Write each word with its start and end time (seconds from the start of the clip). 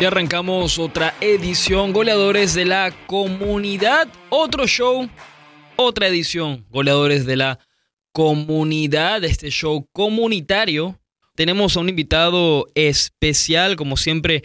Y 0.00 0.04
arrancamos 0.06 0.78
otra 0.78 1.14
edición, 1.20 1.92
goleadores 1.92 2.54
de 2.54 2.64
la 2.64 2.90
comunidad. 3.06 4.08
Otro 4.30 4.66
show, 4.66 5.10
otra 5.76 6.08
edición, 6.08 6.64
goleadores 6.70 7.26
de 7.26 7.36
la 7.36 7.58
comunidad, 8.10 9.22
este 9.24 9.50
show 9.50 9.86
comunitario. 9.92 10.98
Tenemos 11.34 11.76
a 11.76 11.80
un 11.80 11.90
invitado 11.90 12.66
especial, 12.74 13.76
como 13.76 13.98
siempre 13.98 14.42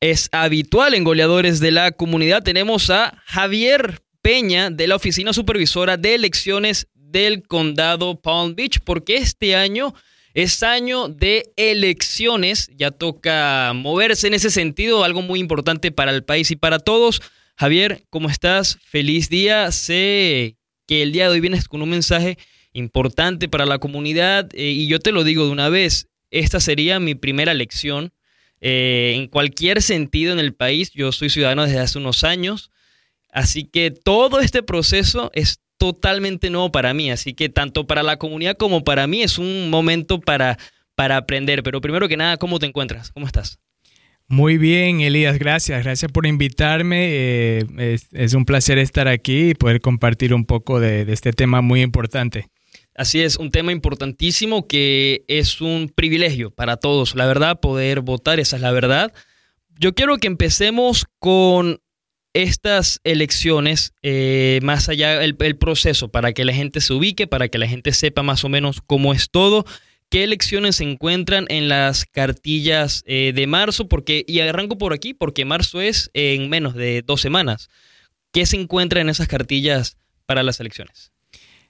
es 0.00 0.30
habitual 0.32 0.94
en 0.94 1.04
goleadores 1.04 1.60
de 1.60 1.72
la 1.72 1.92
comunidad. 1.92 2.42
Tenemos 2.42 2.88
a 2.88 3.22
Javier 3.26 4.02
Peña 4.22 4.70
de 4.70 4.86
la 4.86 4.96
Oficina 4.96 5.34
Supervisora 5.34 5.98
de 5.98 6.14
Elecciones 6.14 6.88
del 6.94 7.46
Condado 7.46 8.18
Palm 8.18 8.54
Beach, 8.54 8.80
porque 8.82 9.16
este 9.16 9.56
año 9.56 9.92
es 10.36 10.62
año 10.62 11.08
de 11.08 11.50
elecciones, 11.56 12.68
ya 12.76 12.90
toca 12.90 13.72
moverse 13.74 14.26
en 14.26 14.34
ese 14.34 14.50
sentido, 14.50 15.02
algo 15.02 15.22
muy 15.22 15.40
importante 15.40 15.90
para 15.92 16.10
el 16.10 16.24
país 16.24 16.50
y 16.50 16.56
para 16.56 16.78
todos. 16.78 17.22
Javier, 17.56 18.04
¿cómo 18.10 18.28
estás? 18.28 18.76
Feliz 18.84 19.30
día. 19.30 19.72
Sé 19.72 20.58
que 20.86 21.00
el 21.02 21.12
día 21.12 21.24
de 21.24 21.30
hoy 21.30 21.40
vienes 21.40 21.68
con 21.68 21.80
un 21.80 21.88
mensaje 21.88 22.36
importante 22.74 23.48
para 23.48 23.64
la 23.64 23.78
comunidad 23.78 24.50
eh, 24.52 24.72
y 24.72 24.88
yo 24.88 25.00
te 25.00 25.10
lo 25.10 25.24
digo 25.24 25.46
de 25.46 25.52
una 25.52 25.70
vez, 25.70 26.08
esta 26.30 26.60
sería 26.60 27.00
mi 27.00 27.14
primera 27.14 27.52
elección 27.52 28.12
eh, 28.60 29.14
en 29.16 29.28
cualquier 29.28 29.80
sentido 29.80 30.34
en 30.34 30.38
el 30.38 30.52
país. 30.52 30.90
Yo 30.92 31.12
soy 31.12 31.30
ciudadano 31.30 31.64
desde 31.64 31.78
hace 31.78 31.96
unos 31.96 32.24
años, 32.24 32.70
así 33.32 33.64
que 33.64 33.90
todo 33.90 34.40
este 34.40 34.62
proceso 34.62 35.30
es 35.32 35.60
totalmente 35.78 36.50
nuevo 36.50 36.72
para 36.72 36.94
mí, 36.94 37.10
así 37.10 37.34
que 37.34 37.48
tanto 37.48 37.86
para 37.86 38.02
la 38.02 38.16
comunidad 38.16 38.56
como 38.56 38.84
para 38.84 39.06
mí 39.06 39.22
es 39.22 39.38
un 39.38 39.70
momento 39.70 40.20
para, 40.20 40.58
para 40.94 41.16
aprender. 41.16 41.62
Pero 41.62 41.80
primero 41.80 42.08
que 42.08 42.16
nada, 42.16 42.36
¿cómo 42.36 42.58
te 42.58 42.66
encuentras? 42.66 43.10
¿Cómo 43.12 43.26
estás? 43.26 43.58
Muy 44.28 44.58
bien, 44.58 45.00
Elías, 45.00 45.38
gracias. 45.38 45.84
Gracias 45.84 46.10
por 46.10 46.26
invitarme. 46.26 47.08
Eh, 47.10 47.98
es, 48.12 48.34
un 48.34 48.44
placer 48.44 48.78
estar 48.78 49.06
aquí 49.06 49.50
y 49.50 49.54
poder 49.54 49.80
compartir 49.80 50.34
un 50.34 50.44
poco 50.44 50.80
de, 50.80 51.04
de, 51.04 51.12
este 51.12 51.32
tema 51.32 51.60
muy 51.60 51.82
importante. 51.82 52.48
Así 52.96 53.20
es, 53.20 53.36
un 53.36 53.50
tema 53.50 53.72
importantísimo 53.72 54.66
que 54.66 55.24
es 55.28 55.60
un 55.60 55.92
privilegio 55.94 56.50
para 56.50 56.78
todos, 56.78 57.14
la 57.14 57.26
verdad, 57.26 57.60
poder 57.60 58.00
votar, 58.00 58.40
esa 58.40 58.56
es 58.56 58.62
la 58.62 58.72
verdad. 58.72 59.12
Yo 59.78 59.94
quiero 59.94 60.16
que 60.16 60.26
empecemos 60.26 61.04
con 61.18 61.80
estas 62.36 63.00
elecciones, 63.02 63.94
eh, 64.02 64.60
más 64.62 64.90
allá 64.90 65.18
del 65.18 65.56
proceso, 65.56 66.08
para 66.08 66.34
que 66.34 66.44
la 66.44 66.52
gente 66.52 66.82
se 66.82 66.92
ubique, 66.92 67.26
para 67.26 67.48
que 67.48 67.56
la 67.56 67.66
gente 67.66 67.92
sepa 67.92 68.22
más 68.22 68.44
o 68.44 68.50
menos 68.50 68.82
cómo 68.86 69.14
es 69.14 69.30
todo, 69.30 69.64
qué 70.10 70.22
elecciones 70.22 70.76
se 70.76 70.84
encuentran 70.84 71.46
en 71.48 71.70
las 71.70 72.04
cartillas 72.04 73.02
eh, 73.06 73.32
de 73.34 73.46
marzo, 73.46 73.88
porque, 73.88 74.22
y 74.28 74.40
arranco 74.40 74.76
por 74.76 74.92
aquí, 74.92 75.14
porque 75.14 75.46
marzo 75.46 75.80
es 75.80 76.10
en 76.12 76.50
menos 76.50 76.74
de 76.74 77.02
dos 77.06 77.22
semanas. 77.22 77.70
¿Qué 78.32 78.44
se 78.44 78.56
encuentra 78.56 79.00
en 79.00 79.08
esas 79.08 79.28
cartillas 79.28 79.96
para 80.26 80.42
las 80.42 80.60
elecciones? 80.60 81.12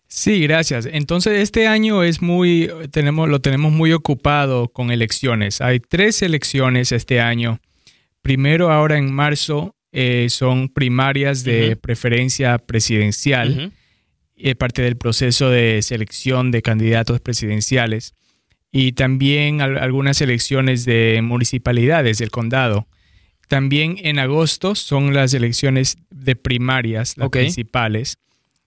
Sí, 0.08 0.40
gracias. 0.40 0.88
Entonces 0.90 1.42
este 1.42 1.68
año 1.68 2.02
es 2.02 2.22
muy, 2.22 2.68
tenemos, 2.90 3.28
lo 3.28 3.40
tenemos 3.40 3.70
muy 3.72 3.92
ocupado 3.92 4.68
con 4.68 4.90
elecciones. 4.90 5.60
Hay 5.60 5.78
tres 5.78 6.22
elecciones 6.22 6.90
este 6.90 7.20
año. 7.20 7.60
Primero 8.22 8.72
ahora 8.72 8.98
en 8.98 9.14
marzo 9.14 9.75
eh, 9.98 10.28
son 10.28 10.68
primarias 10.68 11.42
de 11.42 11.74
preferencia 11.74 12.58
presidencial, 12.58 13.72
uh 13.72 13.72
parte 14.58 14.82
del 14.82 14.98
proceso 14.98 15.48
de 15.48 15.80
selección 15.80 16.50
de 16.50 16.60
candidatos 16.60 17.22
presidenciales 17.22 18.14
y 18.70 18.92
también 18.92 19.62
algunas 19.62 20.20
elecciones 20.20 20.84
de 20.84 21.22
municipalidades 21.22 22.18
del 22.18 22.30
condado. 22.30 22.86
También 23.48 23.96
en 24.02 24.18
agosto 24.18 24.74
son 24.74 25.14
las 25.14 25.32
elecciones 25.32 25.96
de 26.10 26.36
primarias, 26.36 27.16
las 27.16 27.30
principales. 27.30 28.18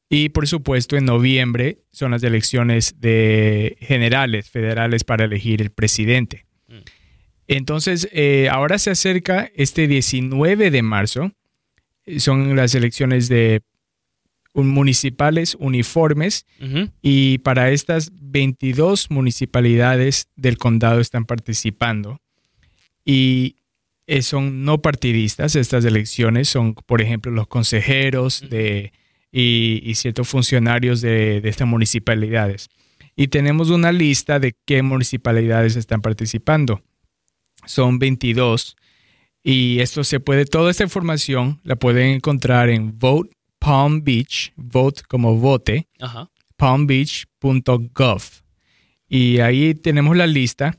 Y 0.10 0.30
por 0.30 0.48
supuesto 0.48 0.98
en 0.98 1.06
noviembre 1.06 1.78
son 1.92 2.10
las 2.10 2.24
elecciones 2.24 2.96
de 3.00 3.78
generales, 3.80 4.50
federales 4.50 5.04
para 5.04 5.26
elegir 5.26 5.62
el 5.62 5.70
presidente. 5.70 6.48
Entonces, 7.50 8.08
eh, 8.12 8.48
ahora 8.52 8.78
se 8.78 8.92
acerca 8.92 9.50
este 9.56 9.88
19 9.88 10.70
de 10.70 10.82
marzo, 10.84 11.32
son 12.20 12.56
las 12.56 12.76
elecciones 12.76 13.28
de 13.28 13.64
municipales 14.54 15.58
uniformes. 15.60 16.46
Y 17.02 17.40
para 17.40 17.72
estas 17.72 18.12
22 18.22 19.10
municipalidades 19.10 20.28
del 20.36 20.60
condado 20.60 21.00
están 21.00 21.26
participando. 21.26 22.22
Y 23.04 23.56
eh, 24.06 24.22
son 24.22 24.64
no 24.64 24.84
partidistas 24.84 25.56
estas 25.56 25.86
elecciones, 25.86 26.50
son 26.50 26.76
por 26.76 27.02
ejemplo 27.02 27.32
los 27.32 27.48
consejeros 27.48 28.48
de, 28.48 28.94
y, 29.32 29.92
ciertos 29.96 30.28
funcionarios 30.28 31.02
de, 31.02 31.42
de 31.42 31.50
estas 31.50 31.68
municipalidades. 31.68 32.70
Y 33.16 33.30
tenemos 33.30 33.72
una 33.72 33.92
lista 33.92 34.40
de 34.40 34.54
qué 34.66 34.84
municipalidades 34.84 35.76
están 35.76 36.02
participando 36.04 36.84
son 37.66 38.00
22. 38.00 38.76
Y 39.44 39.80
esto 39.80 40.04
se 40.04 40.20
puede, 40.20 40.46
toda 40.46 40.72
esta 40.72 40.84
información 40.84 41.60
la 41.64 41.76
pueden 41.76 42.16
encontrar 42.16 42.70
en 42.70 42.98
Vote 43.00 43.30
Palm 43.60 44.04
Beach, 44.04 44.54
vote 44.56 45.04
como 45.08 45.36
vote, 45.36 45.88
palmbeach.gov. 46.58 48.24
Y 49.08 49.40
ahí 49.40 49.76
tenemos 49.76 50.16
la 50.16 50.28
lista, 50.28 50.78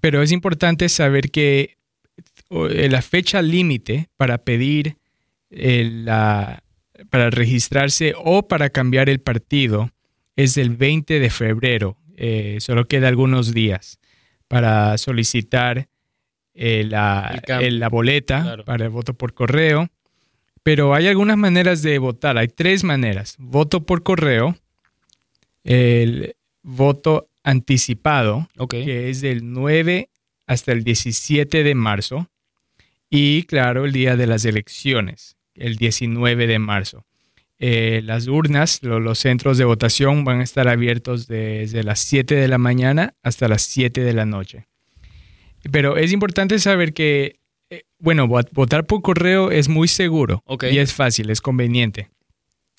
pero 0.00 0.22
es 0.22 0.32
importante 0.32 0.88
saber 0.88 1.30
que 1.30 1.78
eh, 2.50 2.88
la 2.90 3.00
fecha 3.00 3.40
límite 3.42 4.08
para 4.16 4.38
pedir 4.38 4.96
eh, 5.50 5.88
la, 6.04 6.62
para 7.10 7.30
registrarse 7.30 8.14
o 8.16 8.48
para 8.48 8.70
cambiar 8.70 9.08
el 9.08 9.20
partido 9.20 9.90
es 10.36 10.56
el 10.56 10.70
20 10.70 11.20
de 11.20 11.30
febrero. 11.30 11.96
Eh, 12.16 12.58
solo 12.60 12.86
queda 12.86 13.08
algunos 13.08 13.52
días 13.54 13.98
para 14.54 14.96
solicitar 14.98 15.88
eh, 16.54 16.84
la, 16.88 17.42
la, 17.48 17.88
boleta 17.88 18.56
para 18.64 18.84
el 18.84 18.90
voto 18.90 19.14
por 19.14 19.34
correo. 19.34 19.88
Pero 20.62 20.94
hay 20.94 21.08
algunas 21.08 21.36
maneras 21.36 21.82
de 21.82 21.98
votar. 21.98 22.38
Hay 22.38 22.46
tres 22.46 22.84
maneras. 22.84 23.34
Voto 23.38 23.84
por 23.84 24.04
correo, 24.04 24.56
el 25.64 26.36
voto 26.62 27.28
anticipado, 27.42 28.48
que 28.70 29.10
es 29.10 29.20
del 29.22 29.52
9 29.52 30.08
hasta 30.46 30.70
el 30.70 30.84
17 30.84 31.64
de 31.64 31.74
marzo. 31.74 32.28
Y 33.10 33.42
claro, 33.42 33.86
el 33.86 33.92
día 33.92 34.16
de 34.16 34.28
las 34.28 34.44
elecciones, 34.44 35.36
el 35.56 35.76
19 35.76 36.46
de 36.46 36.58
marzo. 36.60 37.04
Eh, 37.58 38.02
las 38.04 38.26
urnas, 38.26 38.80
los 38.82 39.18
centros 39.18 39.58
de 39.58 39.64
votación 39.64 40.24
van 40.24 40.40
a 40.40 40.44
estar 40.44 40.68
abiertos 40.68 41.28
desde 41.28 41.84
las 41.84 42.00
7 42.00 42.34
de 42.34 42.48
la 42.48 42.58
mañana 42.58 43.14
hasta 43.22 43.48
las 43.48 43.62
7 43.62 44.02
de 44.02 44.12
la 44.12 44.26
noche. 44.26 44.66
Pero 45.70 45.96
es 45.96 46.12
importante 46.12 46.58
saber 46.58 46.92
que, 46.92 47.40
eh, 47.70 47.84
bueno, 47.98 48.26
votar 48.26 48.86
por 48.86 49.02
correo 49.02 49.50
es 49.50 49.68
muy 49.68 49.88
seguro 49.88 50.42
y 50.70 50.78
es 50.78 50.92
fácil, 50.92 51.30
es 51.30 51.40
conveniente. 51.40 52.10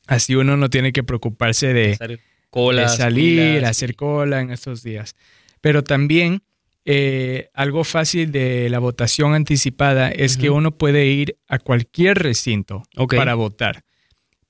Así 0.08 0.36
uno 0.36 0.56
no 0.58 0.70
tiene 0.70 0.92
que 0.92 1.04
preocuparse 1.04 1.74
de, 1.74 1.96
salir, 2.88 3.66
hacer 3.66 3.96
cola 3.96 4.42
en 4.42 4.52
estos 4.52 4.84
días. 4.84 5.16
Pero 5.62 5.84
también 5.84 6.44
eh, 6.84 7.50
algo 7.56 7.84
fácil 7.84 8.32
de 8.32 8.70
la 8.70 8.78
votación 8.78 9.34
anticipada 9.34 10.12
es 10.12 10.38
que 10.38 10.52
uno 10.52 10.78
puede 10.78 11.08
ir 11.08 11.38
a 11.48 11.58
cualquier 11.58 12.20
recinto 12.20 12.84
para 13.10 13.34
votar. 13.34 13.85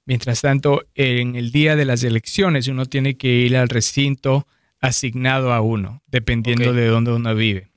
Mientras 0.06 0.42
tanto, 0.42 0.84
en 0.94 1.36
el 1.36 1.52
día 1.52 1.76
de 1.76 1.86
las 1.86 2.04
elecciones 2.04 2.68
uno 2.68 2.86
tiene 2.86 3.18
que 3.18 3.28
ir 3.28 3.58
al 3.58 3.70
recinto 3.70 4.48
asignado 4.80 5.52
a 5.52 5.62
uno, 5.62 6.04
dependiendo 6.08 6.74
de 6.74 6.88
dónde 6.88 7.12
uno 7.12 7.34
vive. 7.34 7.72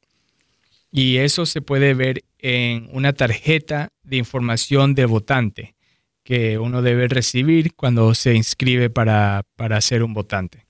Y 0.92 1.16
eso 1.18 1.46
se 1.46 1.62
puede 1.62 1.94
ver 1.94 2.24
en 2.38 2.88
una 2.92 3.12
tarjeta 3.12 3.92
de 4.02 4.16
información 4.16 4.94
de 4.94 5.06
votante 5.06 5.74
que 6.22 6.58
uno 6.58 6.82
debe 6.82 7.08
recibir 7.08 7.74
cuando 7.74 8.14
se 8.14 8.34
inscribe 8.34 8.90
para, 8.90 9.44
para 9.56 9.80
ser 9.80 10.02
un 10.02 10.12
votante. 10.12 10.66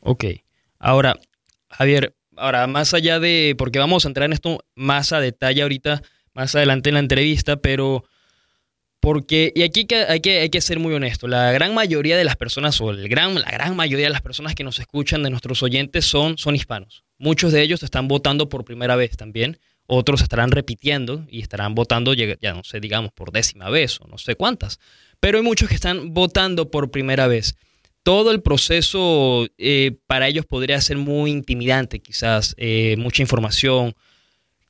Ok. 0.00 0.24
Ahora, 0.78 1.18
Javier, 1.70 2.14
ahora 2.36 2.66
más 2.66 2.92
allá 2.92 3.18
de, 3.18 3.54
porque 3.56 3.78
vamos 3.78 4.04
a 4.04 4.08
entrar 4.08 4.26
en 4.26 4.34
esto 4.34 4.62
más 4.74 5.12
a 5.12 5.20
detalle 5.20 5.62
ahorita, 5.62 6.02
más 6.34 6.54
adelante 6.54 6.90
en 6.90 6.94
la 6.94 7.00
entrevista, 7.00 7.56
pero 7.56 8.04
porque, 9.02 9.52
y 9.56 9.62
aquí 9.62 9.84
hay 10.08 10.20
que, 10.20 10.38
hay 10.38 10.48
que 10.48 10.60
ser 10.60 10.78
muy 10.78 10.94
honesto, 10.94 11.26
la 11.26 11.50
gran 11.50 11.74
mayoría 11.74 12.16
de 12.16 12.22
las 12.22 12.36
personas, 12.36 12.80
o 12.80 12.90
el 12.90 13.08
gran, 13.08 13.34
la 13.34 13.50
gran 13.50 13.74
mayoría 13.74 14.06
de 14.06 14.12
las 14.12 14.22
personas 14.22 14.54
que 14.54 14.62
nos 14.62 14.78
escuchan, 14.78 15.24
de 15.24 15.30
nuestros 15.30 15.60
oyentes, 15.64 16.04
son, 16.04 16.38
son 16.38 16.54
hispanos. 16.54 17.02
Muchos 17.18 17.50
de 17.50 17.62
ellos 17.62 17.82
están 17.82 18.06
votando 18.06 18.48
por 18.48 18.64
primera 18.64 18.94
vez 18.94 19.16
también. 19.16 19.58
Otros 19.88 20.22
estarán 20.22 20.52
repitiendo 20.52 21.26
y 21.28 21.40
estarán 21.40 21.74
votando, 21.74 22.14
ya 22.14 22.54
no 22.54 22.62
sé, 22.62 22.78
digamos, 22.78 23.10
por 23.10 23.32
décima 23.32 23.70
vez 23.70 24.00
o 24.00 24.06
no 24.06 24.18
sé 24.18 24.36
cuántas. 24.36 24.78
Pero 25.18 25.38
hay 25.38 25.42
muchos 25.42 25.68
que 25.68 25.74
están 25.74 26.14
votando 26.14 26.70
por 26.70 26.92
primera 26.92 27.26
vez. 27.26 27.56
Todo 28.04 28.30
el 28.30 28.40
proceso 28.40 29.48
eh, 29.58 29.96
para 30.06 30.28
ellos 30.28 30.46
podría 30.46 30.80
ser 30.80 30.98
muy 30.98 31.32
intimidante, 31.32 31.98
quizás, 31.98 32.54
eh, 32.56 32.94
mucha 32.98 33.20
información. 33.20 33.96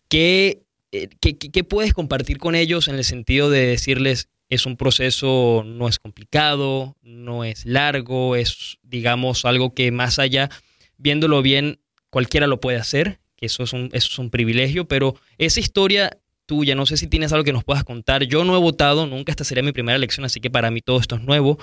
¿Qué 0.08 0.62
eh, 0.92 1.08
¿qué, 1.20 1.64
puedes 1.64 1.94
compartir 1.94 2.38
con 2.38 2.54
ellos 2.54 2.86
en 2.86 2.96
el 2.96 3.04
sentido 3.04 3.50
de 3.50 3.66
decirles, 3.66 4.28
es 4.50 4.66
un 4.66 4.76
proceso, 4.76 5.64
no 5.64 5.88
es 5.88 5.98
complicado, 5.98 6.96
no 7.02 7.44
es 7.44 7.64
largo, 7.64 8.36
es, 8.36 8.78
digamos, 8.82 9.46
algo 9.46 9.74
que 9.74 9.90
más 9.90 10.18
allá, 10.18 10.50
viéndolo 10.98 11.40
bien, 11.40 11.80
cualquiera 12.10 12.46
lo 12.46 12.60
puede 12.60 12.76
hacer, 12.76 13.20
que 13.36 13.46
eso 13.46 13.62
es 13.62 13.72
un, 13.72 13.88
eso 13.92 14.08
es 14.10 14.18
un 14.18 14.28
privilegio, 14.28 14.86
pero 14.86 15.14
esa 15.38 15.60
historia 15.60 16.18
tuya, 16.44 16.74
no 16.74 16.84
sé 16.84 16.98
si 16.98 17.06
tienes 17.06 17.32
algo 17.32 17.44
que 17.44 17.52
nos 17.54 17.64
puedas 17.64 17.84
contar. 17.84 18.24
Yo 18.24 18.44
no 18.44 18.54
he 18.54 18.60
votado, 18.60 19.06
nunca 19.06 19.32
esta 19.32 19.44
sería 19.44 19.62
mi 19.62 19.72
primera 19.72 19.96
elección, 19.96 20.26
así 20.26 20.40
que 20.40 20.50
para 20.50 20.70
mí 20.70 20.82
todo 20.82 21.00
esto 21.00 21.16
es 21.16 21.22
nuevo, 21.22 21.58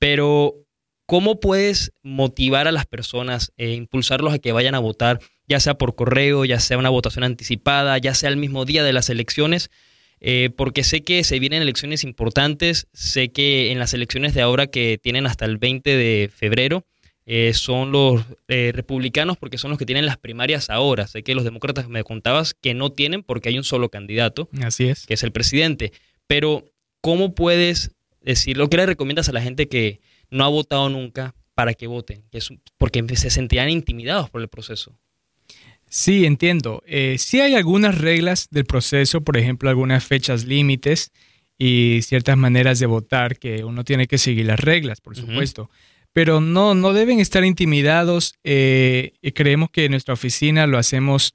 pero 0.00 0.56
¿cómo 1.12 1.40
puedes 1.40 1.92
motivar 2.02 2.66
a 2.66 2.72
las 2.72 2.86
personas 2.86 3.52
e 3.58 3.72
impulsarlos 3.72 4.32
a 4.32 4.38
que 4.38 4.52
vayan 4.52 4.74
a 4.74 4.78
votar? 4.78 5.20
ya 5.52 5.60
sea 5.60 5.74
por 5.74 5.94
correo, 5.94 6.46
ya 6.46 6.58
sea 6.58 6.78
una 6.78 6.88
votación 6.88 7.24
anticipada, 7.24 7.98
ya 7.98 8.14
sea 8.14 8.30
el 8.30 8.38
mismo 8.38 8.64
día 8.64 8.82
de 8.82 8.94
las 8.94 9.10
elecciones, 9.10 9.70
eh, 10.20 10.48
porque 10.56 10.82
sé 10.82 11.02
que 11.02 11.22
se 11.24 11.38
vienen 11.38 11.60
elecciones 11.60 12.04
importantes, 12.04 12.86
sé 12.94 13.32
que 13.32 13.70
en 13.70 13.78
las 13.78 13.92
elecciones 13.92 14.32
de 14.32 14.40
ahora 14.40 14.68
que 14.68 14.98
tienen 15.02 15.26
hasta 15.26 15.44
el 15.44 15.58
20 15.58 15.94
de 15.94 16.30
febrero, 16.34 16.86
eh, 17.26 17.52
son 17.52 17.92
los 17.92 18.24
eh, 18.48 18.72
republicanos 18.74 19.36
porque 19.36 19.58
son 19.58 19.68
los 19.68 19.78
que 19.78 19.84
tienen 19.84 20.06
las 20.06 20.16
primarias 20.16 20.70
ahora. 20.70 21.06
Sé 21.06 21.22
que 21.22 21.34
los 21.34 21.44
demócratas 21.44 21.86
me 21.86 22.02
contabas 22.02 22.54
que 22.54 22.72
no 22.72 22.90
tienen 22.90 23.22
porque 23.22 23.50
hay 23.50 23.58
un 23.58 23.64
solo 23.64 23.90
candidato. 23.90 24.48
Así 24.62 24.88
es. 24.88 25.04
Que 25.04 25.14
es 25.14 25.22
el 25.22 25.32
presidente. 25.32 25.92
Pero, 26.26 26.64
¿cómo 27.02 27.34
puedes 27.34 27.90
decirlo? 28.22 28.70
¿Qué 28.70 28.78
le 28.78 28.86
recomiendas 28.86 29.28
a 29.28 29.32
la 29.32 29.42
gente 29.42 29.68
que 29.68 30.00
no 30.32 30.44
ha 30.44 30.48
votado 30.48 30.88
nunca 30.88 31.34
para 31.54 31.74
que 31.74 31.86
voten? 31.86 32.24
Que 32.30 32.40
porque 32.78 33.04
se 33.16 33.30
sentían 33.30 33.70
intimidados 33.70 34.30
por 34.30 34.40
el 34.40 34.48
proceso. 34.48 34.98
Sí, 35.88 36.24
entiendo. 36.24 36.82
Eh, 36.86 37.16
sí 37.18 37.40
hay 37.40 37.54
algunas 37.54 37.98
reglas 37.98 38.48
del 38.50 38.64
proceso, 38.64 39.20
por 39.20 39.36
ejemplo, 39.36 39.68
algunas 39.68 40.04
fechas 40.04 40.46
límites 40.46 41.12
y 41.58 42.00
ciertas 42.02 42.36
maneras 42.38 42.78
de 42.78 42.86
votar 42.86 43.38
que 43.38 43.62
uno 43.62 43.84
tiene 43.84 44.06
que 44.06 44.16
seguir 44.16 44.46
las 44.46 44.58
reglas, 44.58 45.02
por 45.02 45.16
supuesto. 45.16 45.70
Pero 46.14 46.40
no, 46.40 46.74
no 46.74 46.94
deben 46.94 47.20
estar 47.20 47.44
intimidados. 47.44 48.34
Eh, 48.42 49.12
creemos 49.34 49.70
que 49.70 49.84
en 49.84 49.92
nuestra 49.92 50.14
oficina 50.14 50.66
lo 50.66 50.78
hacemos 50.78 51.34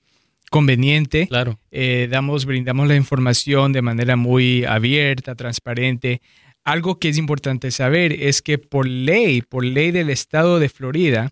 conveniente. 0.49 1.27
Claro. 1.27 1.59
Eh, 1.71 2.07
damos, 2.09 2.45
brindamos 2.45 2.87
la 2.87 2.95
información 2.95 3.73
de 3.73 3.81
manera 3.81 4.15
muy 4.15 4.65
abierta, 4.65 5.35
transparente. 5.35 6.21
Algo 6.67 6.99
que 6.99 7.07
es 7.07 7.17
importante 7.17 7.71
saber 7.71 8.11
es 8.11 8.41
que 8.41 8.57
por 8.57 8.85
ley, 8.85 9.41
por 9.41 9.63
ley 9.63 9.91
del 9.91 10.09
estado 10.09 10.59
de 10.59 10.67
Florida, 10.67 11.31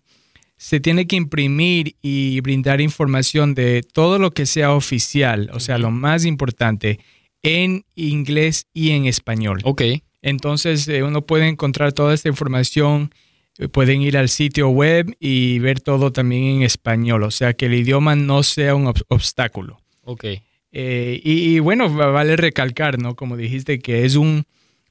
se 0.56 0.80
tiene 0.80 1.06
que 1.06 1.16
imprimir 1.16 1.94
y 2.00 2.40
brindar 2.40 2.80
información 2.80 3.54
de 3.54 3.82
todo 3.82 4.18
lo 4.18 4.30
que 4.30 4.46
sea 4.46 4.72
oficial, 4.72 5.50
o 5.52 5.60
sea, 5.60 5.76
lo 5.76 5.90
más 5.90 6.24
importante, 6.24 7.00
en 7.42 7.84
inglés 7.94 8.66
y 8.72 8.92
en 8.92 9.04
español. 9.04 9.60
Ok. 9.64 9.82
Entonces, 10.22 10.88
eh, 10.88 11.02
uno 11.02 11.26
puede 11.26 11.48
encontrar 11.48 11.92
toda 11.92 12.14
esta 12.14 12.30
información, 12.30 13.12
eh, 13.58 13.68
pueden 13.68 14.00
ir 14.00 14.16
al 14.16 14.30
sitio 14.30 14.70
web 14.70 15.14
y 15.20 15.58
ver 15.58 15.80
todo 15.80 16.12
también 16.12 16.44
en 16.44 16.62
español, 16.62 17.24
o 17.24 17.30
sea, 17.30 17.52
que 17.52 17.66
el 17.66 17.74
idioma 17.74 18.16
no 18.16 18.42
sea 18.42 18.74
un 18.74 18.90
obstáculo. 19.08 19.82
Ok. 20.02 20.24
Eh, 20.72 21.20
y, 21.22 21.58
bueno, 21.58 21.92
vale 21.92 22.36
recalcar, 22.36 22.98
¿no? 22.98 23.14
Como 23.16 23.36
dijiste, 23.36 23.80
que 23.80 24.06
es 24.06 24.16
un, 24.16 24.46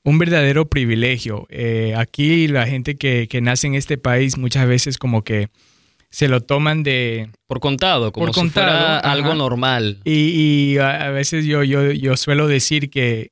un 0.06 0.20
verdadero 0.20 0.70
privilegio. 0.70 1.48
Eh, 1.50 1.94
aquí 1.98 2.48
la 2.48 2.68
gente 2.68 2.96
que, 2.96 3.28
nace 3.42 3.68
en 3.68 3.76
este 3.76 3.98
país 3.98 4.38
muchas 4.38 4.68
veces 4.68 4.98
como 4.98 5.24
que 5.24 5.50
se 6.10 6.30
lo 6.30 6.42
toman 6.42 6.84
de... 6.84 7.30
Por 7.48 7.60
contado, 7.60 8.14
como 8.14 8.32
si 8.32 8.50
fuera 8.50 9.00
algo 9.00 9.34
normal. 9.34 10.00
Y, 10.06 10.78
a, 10.78 11.10
veces 11.10 11.46
yo, 11.46 11.64
yo, 11.64 11.92
yo 11.92 12.16
suelo 12.16 12.48
decir 12.48 12.90
que 12.92 13.32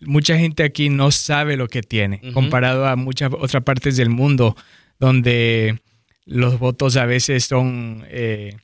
mucha 0.00 0.38
gente 0.38 0.64
aquí 0.64 0.88
no 0.88 1.10
sabe 1.10 1.56
lo 1.56 1.68
que 1.68 1.82
tiene, 1.82 2.20
comparado 2.32 2.86
a 2.86 2.96
muchas 2.96 3.30
otras 3.32 3.62
partes 3.62 3.96
del 3.96 4.08
mundo 4.08 4.56
donde 4.98 5.78
los 6.24 6.58
votos 6.58 6.96
a 6.96 7.04
veces 7.04 7.44
son... 7.44 8.04
Eh, 8.08 8.56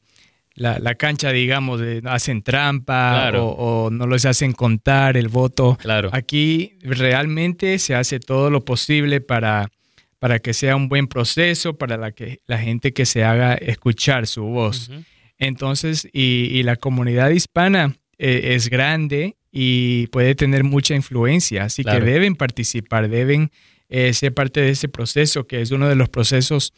la, 0.55 0.95
cancha, 0.95 1.33
digamos, 1.33 1.81
de, 1.81 2.03
hacen 2.05 2.43
trampa 2.43 3.33
o, 3.39 3.91
no 3.91 4.07
les 4.07 4.25
hacen 4.27 4.53
contar 4.53 5.17
el 5.17 5.29
voto. 5.29 5.79
Claro. 5.81 6.11
Aquí 6.13 6.79
realmente 6.83 7.79
se 7.79 7.95
hace 7.95 8.21
todo 8.21 8.51
lo 8.51 8.65
posible 8.65 9.21
para, 9.21 9.71
para 10.19 10.39
que 10.39 10.55
sea 10.55 10.77
un 10.77 10.89
buen 10.89 11.07
proceso, 11.07 11.77
para 11.77 11.97
la, 11.97 12.13
que, 12.13 12.41
la 12.47 12.59
gente 12.59 12.93
que 12.93 13.07
se 13.07 13.25
haga 13.25 13.55
escuchar 13.55 14.27
su 14.27 14.45
voz. 14.45 14.91
Entonces, 15.39 16.09
y, 16.13 16.63
la 16.63 16.77
comunidad 16.77 17.31
hispana 17.31 17.97
eh, 18.19 18.55
es 18.55 18.69
grande 18.69 19.37
y 19.51 20.07
puede 20.09 20.35
tener 20.35 20.65
mucha 20.65 20.95
influencia, 20.95 21.65
así 21.65 21.85
que 21.85 22.01
deben 22.01 22.37
participar, 22.37 23.09
deben 23.09 23.51
eh, 23.89 24.15
ser 24.15 24.33
parte 24.33 24.61
de 24.61 24.71
ese 24.71 24.89
proceso, 24.89 25.47
que 25.47 25.61
es 25.61 25.71
uno 25.71 25.89
de 25.89 25.97
los 25.97 26.09
procesos 26.09 26.73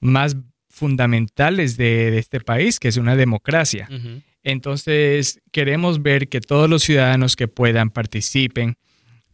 más 0.00 0.36
fundamentales 0.76 1.78
de, 1.78 2.18
este 2.18 2.40
país, 2.40 2.78
que 2.78 2.88
es 2.88 2.98
una 2.98 3.16
democracia. 3.16 3.88
Entonces, 4.42 5.40
queremos 5.50 6.02
ver 6.02 6.28
que 6.28 6.40
todos 6.40 6.68
los 6.68 6.82
ciudadanos 6.82 7.34
que 7.34 7.48
puedan 7.48 7.90
participen. 7.90 8.76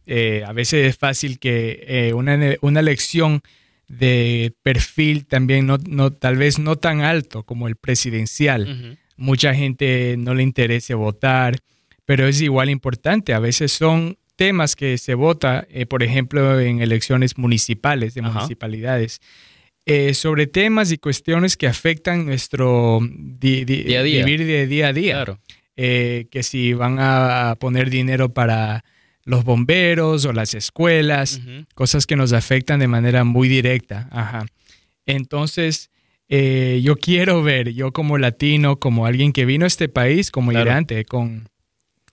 Eh, 0.05 0.43
a 0.45 0.53
veces 0.53 0.87
es 0.87 0.97
fácil 0.97 1.39
que 1.39 1.83
eh, 1.85 2.13
una, 2.13 2.39
una, 2.61 2.79
elección 2.79 3.41
de 3.87 4.53
perfil 4.63 5.25
también 5.25 5.65
no, 5.65 5.77
no, 5.87 6.11
tal 6.11 6.37
vez 6.37 6.59
no 6.59 6.77
tan 6.77 7.01
alto 7.01 7.43
como 7.43 7.67
el 7.67 7.75
presidencial. 7.75 8.97
Mucha 9.17 9.53
gente 9.53 10.15
no 10.17 10.33
le 10.33 10.43
interesa 10.43 10.95
votar, 10.95 11.59
pero 12.05 12.25
es 12.27 12.41
igual 12.41 12.69
importante. 12.69 13.33
A 13.33 13.39
veces 13.39 13.71
son 13.71 14.17
temas 14.35 14.75
que 14.75 14.97
se 14.97 15.13
vota, 15.13 15.67
eh, 15.69 15.85
por 15.85 16.03
ejemplo, 16.03 16.59
en 16.59 16.81
elecciones 16.81 17.37
municipales, 17.37 18.13
de 18.13 18.21
municipalidades. 18.21 19.19
Eh, 19.85 20.13
sobre 20.13 20.47
temas 20.47 20.93
y 20.93 20.97
cuestiones 20.97 21.57
que 21.57 21.67
afectan 21.67 22.25
nuestro 22.25 23.01
vivir 23.01 23.65
de 23.67 24.65
día 24.65 24.87
a 24.87 24.93
día. 24.93 25.25
Eh, 25.75 26.27
que 26.31 26.41
si 26.43 26.73
van 26.73 26.97
a 26.99 27.57
poner 27.59 27.89
dinero 27.89 28.29
para 28.33 28.85
los 29.25 29.43
bomberos 29.43 30.23
o 30.23 30.31
las 30.31 30.53
escuelas, 30.53 31.41
cosas 31.75 32.05
que 32.05 32.15
nos 32.15 32.31
afectan 32.31 32.79
de 32.79 32.87
manera 32.87 33.25
muy 33.25 33.49
directa. 33.49 34.07
Ajá. 34.11 34.45
Entonces, 35.05 35.89
eh, 36.29 36.79
yo 36.81 36.95
quiero 36.95 37.43
ver, 37.43 37.73
yo 37.73 37.91
como 37.91 38.17
latino, 38.17 38.79
como 38.79 39.05
alguien 39.05 39.33
que 39.33 39.43
vino 39.43 39.65
a 39.65 39.67
este 39.67 39.89
país 39.89 40.31
como 40.31 40.51
migrante, 40.51 41.03
con 41.03 41.49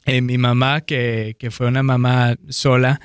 mi 0.06 0.38
mamá, 0.38 0.80
que, 0.80 1.36
fue 1.52 1.68
una 1.68 1.84
mamá 1.84 2.34
sola, 2.48 3.00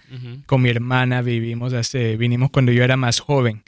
con 0.48 0.64
mi 0.64 0.70
hermana, 0.70 1.22
vivimos 1.22 1.74
hace, 1.74 2.18
vinimos 2.18 2.50
cuando 2.50 2.72
yo 2.72 2.84
era 2.84 2.98
más 2.98 3.20
joven. 3.20 3.62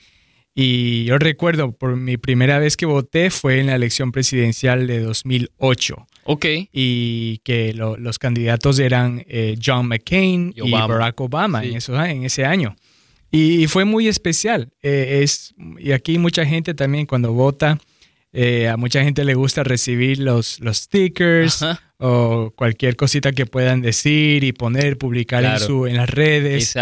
Y 0.60 1.04
yo 1.04 1.20
recuerdo, 1.20 1.72
por 1.72 1.96
mi 1.98 2.18
primera 2.18 2.58
vez 2.58 2.78
que 2.78 2.88
voté 2.88 3.30
fue 3.30 3.60
en 3.60 3.68
la 3.68 3.76
elección 3.76 4.12
presidencial 4.12 4.88
de 4.88 5.02
2008. 5.02 6.08
Ok. 6.24 6.46
Y 6.72 7.38
que 7.44 7.76
los 7.76 8.18
candidatos 8.18 8.80
eran 8.80 9.24
eh, 9.28 9.56
John 9.64 9.88
McCain 9.88 10.52
y, 10.56 10.72
Barack 10.72 11.22
Obama 11.22 11.64
en, 11.64 11.76
en 11.76 12.24
ese 12.24 12.44
año. 12.44 12.76
Y, 13.30 13.68
fue 13.68 13.86
muy 13.86 14.08
especial. 14.08 14.72
Eh, 14.82 15.20
es, 15.22 15.54
y 15.78 15.92
aquí 15.92 16.18
mucha 16.18 16.44
gente 16.44 16.74
también 16.74 17.06
cuando 17.06 17.34
vota 17.34 17.78
eh, 18.34 18.68
a 18.68 18.78
mucha 18.78 19.04
gente 19.04 19.24
le 19.24 19.36
gusta 19.36 19.64
recibir 19.64 20.18
los, 20.18 20.60
los 20.60 20.78
stickers 20.78 21.64
o 22.00 22.52
cualquier 22.56 22.96
cosita 22.96 23.32
que 23.32 23.46
puedan 23.46 23.82
decir 23.82 24.44
y 24.44 24.52
poner, 24.52 24.98
publicar 24.98 25.44
en, 25.44 25.60
su, 25.60 25.88
en 25.88 25.98
las 25.98 26.10
redes. 26.10 26.60
Dice, 26.60 26.80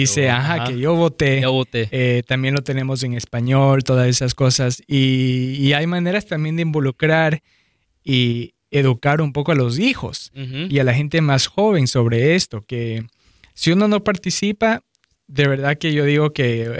Dice, 0.00 0.30
ajá, 0.30 0.64
que 0.64 0.78
yo 0.78 0.94
voté. 0.94 1.40
Yo 1.42 1.52
voté. 1.52 1.88
Eh, 1.92 2.22
también 2.26 2.54
lo 2.54 2.62
tenemos 2.62 3.02
en 3.04 3.14
español, 3.14 3.84
todas 3.84 4.08
esas 4.08 4.34
cosas. 4.34 4.82
Y, 4.86 5.72
hay 5.72 5.86
maneras 5.86 6.26
también 6.26 6.56
de 6.56 6.62
involucrar 6.62 7.42
y 8.04 8.54
educar 8.70 9.20
un 9.20 9.32
poco 9.32 9.52
a 9.52 9.54
los 9.54 9.78
hijos 9.78 10.32
y 10.34 10.78
a 10.78 10.84
la 10.84 10.94
gente 10.94 11.20
más 11.20 11.46
joven 11.46 11.86
sobre 11.86 12.34
esto, 12.34 12.64
que 12.66 13.04
si 13.54 13.70
uno 13.70 13.86
no 13.86 14.02
participa, 14.02 14.82
de 15.32 15.48
verdad 15.48 15.78
que 15.78 15.94
yo 15.94 16.04
digo 16.04 16.34
que 16.34 16.70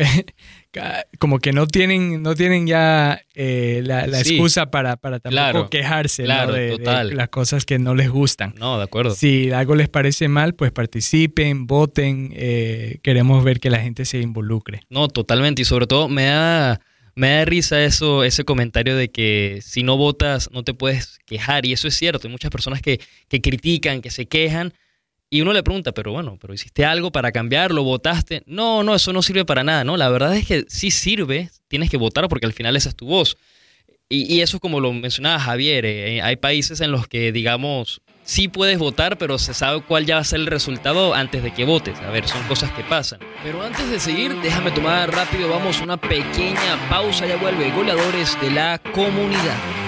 como 1.18 1.38
que 1.38 1.52
no 1.52 1.66
tienen, 1.66 2.22
no 2.22 2.34
tienen 2.34 2.66
ya 2.66 3.22
eh, 3.34 3.80
la, 3.82 4.04
excusa 4.04 4.70
para, 4.70 4.96
para 4.96 5.20
tampoco 5.20 5.70
quejarse 5.70 6.24
de, 6.24 6.78
las 7.14 7.28
cosas 7.30 7.64
que 7.64 7.78
no 7.78 7.94
les 7.94 8.10
gustan. 8.10 8.54
No, 8.58 8.76
de 8.76 8.84
acuerdo. 8.84 9.14
Si 9.14 9.50
algo 9.52 9.74
les 9.74 9.88
parece 9.88 10.28
mal, 10.28 10.54
pues 10.54 10.70
participen, 10.70 11.66
voten. 11.66 12.30
Eh, 12.34 12.98
queremos 13.02 13.42
ver 13.42 13.58
que 13.58 13.70
la 13.70 13.80
gente 13.80 14.04
se 14.04 14.20
involucre. 14.20 14.82
No, 14.90 15.08
totalmente. 15.08 15.62
Y 15.62 15.64
sobre 15.64 15.86
todo 15.86 16.08
me 16.08 16.26
da, 16.26 16.80
me 17.14 17.30
da 17.30 17.44
risa 17.46 17.82
eso, 17.82 18.22
ese 18.22 18.44
comentario 18.44 18.96
de 18.96 19.10
que 19.10 19.60
si 19.62 19.82
no 19.82 19.96
votas 19.96 20.50
no 20.52 20.62
te 20.62 20.74
puedes 20.74 21.20
quejar. 21.24 21.64
Y 21.64 21.72
eso 21.72 21.88
es 21.88 21.94
cierto. 21.94 22.28
Hay 22.28 22.32
muchas 22.32 22.50
personas 22.50 22.82
que, 22.82 23.00
que 23.28 23.40
critican, 23.40 24.02
que 24.02 24.10
se 24.10 24.26
quejan 24.26 24.74
y 25.32 25.40
uno 25.40 25.54
le 25.54 25.62
pregunta, 25.62 25.92
pero 25.92 26.12
bueno, 26.12 26.36
pero 26.38 26.52
hiciste 26.52 26.84
algo 26.84 27.10
para 27.10 27.32
cambiarlo, 27.32 27.82
votaste. 27.84 28.42
No, 28.44 28.82
no, 28.82 28.94
eso 28.94 29.14
no 29.14 29.22
sirve 29.22 29.46
para 29.46 29.64
nada, 29.64 29.82
¿no? 29.82 29.96
La 29.96 30.10
verdad 30.10 30.36
es 30.36 30.46
que 30.46 30.66
sí 30.68 30.90
sirve, 30.90 31.48
tienes 31.68 31.88
que 31.88 31.96
votar 31.96 32.28
porque 32.28 32.44
al 32.44 32.52
final 32.52 32.76
esa 32.76 32.90
es 32.90 32.96
tu 32.96 33.06
voz. 33.06 33.38
Y, 34.10 34.42
eso 34.42 34.58
es 34.58 34.60
como 34.60 34.78
lo 34.78 34.92
mencionaba 34.92 35.40
Javier, 35.40 35.86
eh, 35.86 36.20
hay 36.20 36.36
países 36.36 36.82
en 36.82 36.92
los 36.92 37.08
que, 37.08 37.32
digamos, 37.32 38.02
sí 38.24 38.48
puedes 38.48 38.78
votar, 38.78 39.16
pero 39.16 39.38
se 39.38 39.54
sabe 39.54 39.80
cuál 39.80 40.04
ya 40.04 40.16
va 40.16 40.20
a 40.20 40.24
ser 40.24 40.40
el 40.40 40.48
resultado 40.48 41.14
antes 41.14 41.42
de 41.42 41.54
que 41.54 41.64
votes. 41.64 41.98
A 42.00 42.10
ver, 42.10 42.28
son 42.28 42.42
cosas 42.46 42.70
que 42.72 42.84
pasan. 42.84 43.20
Pero 43.42 43.62
antes 43.62 43.90
de 43.90 43.98
seguir, 44.00 44.36
déjame 44.42 44.70
tomar 44.72 45.10
rápido, 45.10 45.48
vamos 45.48 45.80
una 45.80 45.96
pequeña 45.96 46.76
pausa, 46.90 47.26
ya 47.26 47.36
vuelve 47.36 47.70
goleadores 47.70 48.38
de 48.42 48.50
la 48.50 48.78
comunidad. 48.92 49.81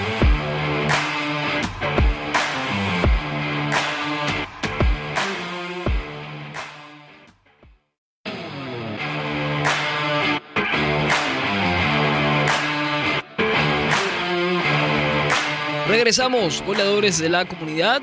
Regresamos, 16.05 16.61
goleadores 16.67 17.17
de 17.17 17.29
la 17.29 17.45
comunidad, 17.45 17.99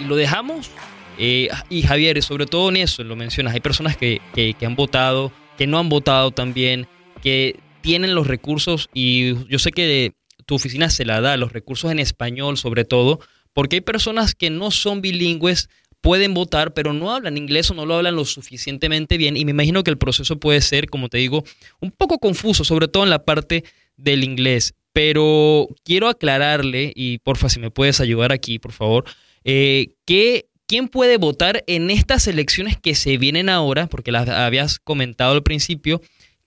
y 0.00 0.04
lo 0.04 0.16
dejamos. 0.16 0.68
Eh, 1.16 1.48
y 1.68 1.82
Javier, 1.82 2.20
sobre 2.24 2.44
todo 2.44 2.70
en 2.70 2.78
eso, 2.78 3.04
lo 3.04 3.14
mencionas, 3.14 3.54
hay 3.54 3.60
personas 3.60 3.96
que, 3.96 4.20
que, 4.34 4.56
han 4.66 4.74
votado, 4.74 5.30
que 5.56 5.68
no 5.68 5.78
han 5.78 5.88
votado 5.88 6.32
también, 6.32 6.88
que 7.22 7.60
tienen 7.82 8.16
los 8.16 8.26
recursos 8.26 8.90
y 8.92 9.46
yo 9.46 9.60
sé 9.60 9.70
que 9.70 10.14
tu 10.44 10.56
oficina 10.56 10.90
se 10.90 11.04
la 11.04 11.20
da, 11.20 11.36
los 11.36 11.52
recursos 11.52 11.92
en 11.92 12.00
español 12.00 12.58
sobre 12.58 12.84
todo, 12.84 13.20
porque 13.52 13.76
hay 13.76 13.82
personas 13.82 14.34
que 14.34 14.50
no 14.50 14.72
son 14.72 15.00
bilingües, 15.00 15.68
pueden 16.00 16.34
votar, 16.34 16.74
pero 16.74 16.92
no 16.92 17.14
hablan 17.14 17.36
inglés 17.36 17.70
o 17.70 17.74
no 17.74 17.86
lo 17.86 17.94
hablan 17.94 18.16
lo 18.16 18.24
suficientemente 18.24 19.18
bien 19.18 19.36
y 19.36 19.44
me 19.44 19.52
imagino 19.52 19.84
que 19.84 19.92
el 19.92 19.98
proceso 19.98 20.40
puede 20.40 20.62
ser, 20.62 20.90
como 20.90 21.08
te 21.08 21.18
digo, 21.18 21.44
un 21.78 21.92
poco 21.92 22.18
confuso, 22.18 22.64
sobre 22.64 22.88
todo 22.88 23.04
en 23.04 23.10
la 23.10 23.24
parte 23.24 23.62
del 23.96 24.24
inglés. 24.24 24.74
Pero 24.92 25.68
quiero 25.84 26.08
aclararle, 26.08 26.92
y 26.94 27.18
porfa, 27.18 27.48
si 27.48 27.60
me 27.60 27.70
puedes 27.70 28.00
ayudar 28.00 28.32
aquí, 28.32 28.58
por 28.58 28.72
favor, 28.72 29.04
eh, 29.44 29.94
que 30.04 30.48
quién 30.66 30.88
puede 30.88 31.16
votar 31.16 31.64
en 31.66 31.90
estas 31.90 32.26
elecciones 32.26 32.76
que 32.76 32.94
se 32.94 33.16
vienen 33.16 33.48
ahora, 33.48 33.86
porque 33.86 34.12
las 34.12 34.28
habías 34.28 34.78
comentado 34.78 35.32
al 35.32 35.42
principio, 35.42 36.00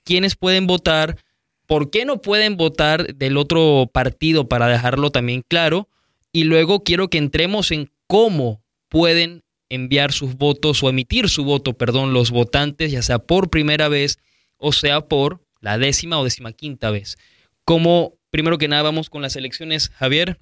quiénes 0.03 0.35
pueden 0.35 0.67
votar, 0.67 1.17
por 1.65 1.89
qué 1.89 2.05
no 2.05 2.21
pueden 2.21 2.57
votar 2.57 3.15
del 3.15 3.37
otro 3.37 3.89
partido 3.91 4.47
para 4.47 4.67
dejarlo 4.67 5.09
también 5.09 5.43
claro, 5.47 5.87
y 6.31 6.43
luego 6.43 6.83
quiero 6.83 7.09
que 7.09 7.17
entremos 7.17 7.71
en 7.71 7.89
cómo 8.07 8.61
pueden 8.89 9.43
enviar 9.69 10.11
sus 10.11 10.35
votos 10.35 10.83
o 10.83 10.89
emitir 10.89 11.29
su 11.29 11.43
voto, 11.45 11.73
perdón, 11.73 12.13
los 12.13 12.31
votantes, 12.31 12.91
ya 12.91 13.01
sea 13.01 13.19
por 13.19 13.49
primera 13.49 13.87
vez 13.87 14.19
o 14.57 14.71
sea 14.71 15.01
por 15.01 15.41
la 15.59 15.77
décima 15.77 16.19
o 16.19 16.23
décima 16.23 16.53
quinta 16.53 16.91
vez. 16.91 17.17
¿Cómo 17.65 18.17
Primero 18.33 18.57
que 18.57 18.67
nada, 18.67 18.81
vamos 18.81 19.11
con 19.11 19.21
las 19.21 19.35
elecciones, 19.35 19.89
Javier. 19.89 20.39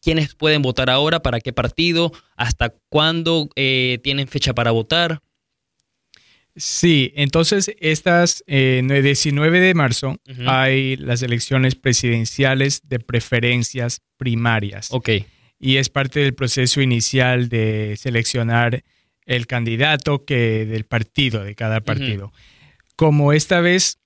¿Quiénes 0.00 0.36
pueden 0.36 0.62
votar 0.62 0.90
ahora? 0.90 1.22
¿Para 1.22 1.40
qué 1.40 1.52
partido? 1.52 2.12
¿Hasta 2.36 2.72
cuándo 2.88 3.50
eh, 3.56 3.98
tienen 4.04 4.28
fecha 4.28 4.54
para 4.54 4.70
votar? 4.70 5.20
Sí, 6.54 7.12
entonces 7.16 7.74
estas 7.80 8.44
19 8.46 9.58
eh, 9.58 9.60
de 9.60 9.74
marzo 9.74 10.20
hay 10.46 10.94
las 10.98 11.20
elecciones 11.22 11.74
presidenciales 11.74 12.82
de 12.88 13.00
preferencias 13.00 14.02
primarias. 14.16 14.92
Ok. 14.92 15.08
Y 15.58 15.78
es 15.78 15.88
parte 15.88 16.20
del 16.20 16.32
proceso 16.32 16.80
inicial 16.80 17.48
de 17.48 17.96
seleccionar 17.98 18.84
el 19.24 19.48
candidato 19.48 20.24
que 20.24 20.64
del 20.64 20.84
partido, 20.84 21.42
de 21.42 21.56
cada 21.56 21.80
partido. 21.80 22.32
Como 22.94 23.32
esta 23.32 23.60
vez 23.60 23.98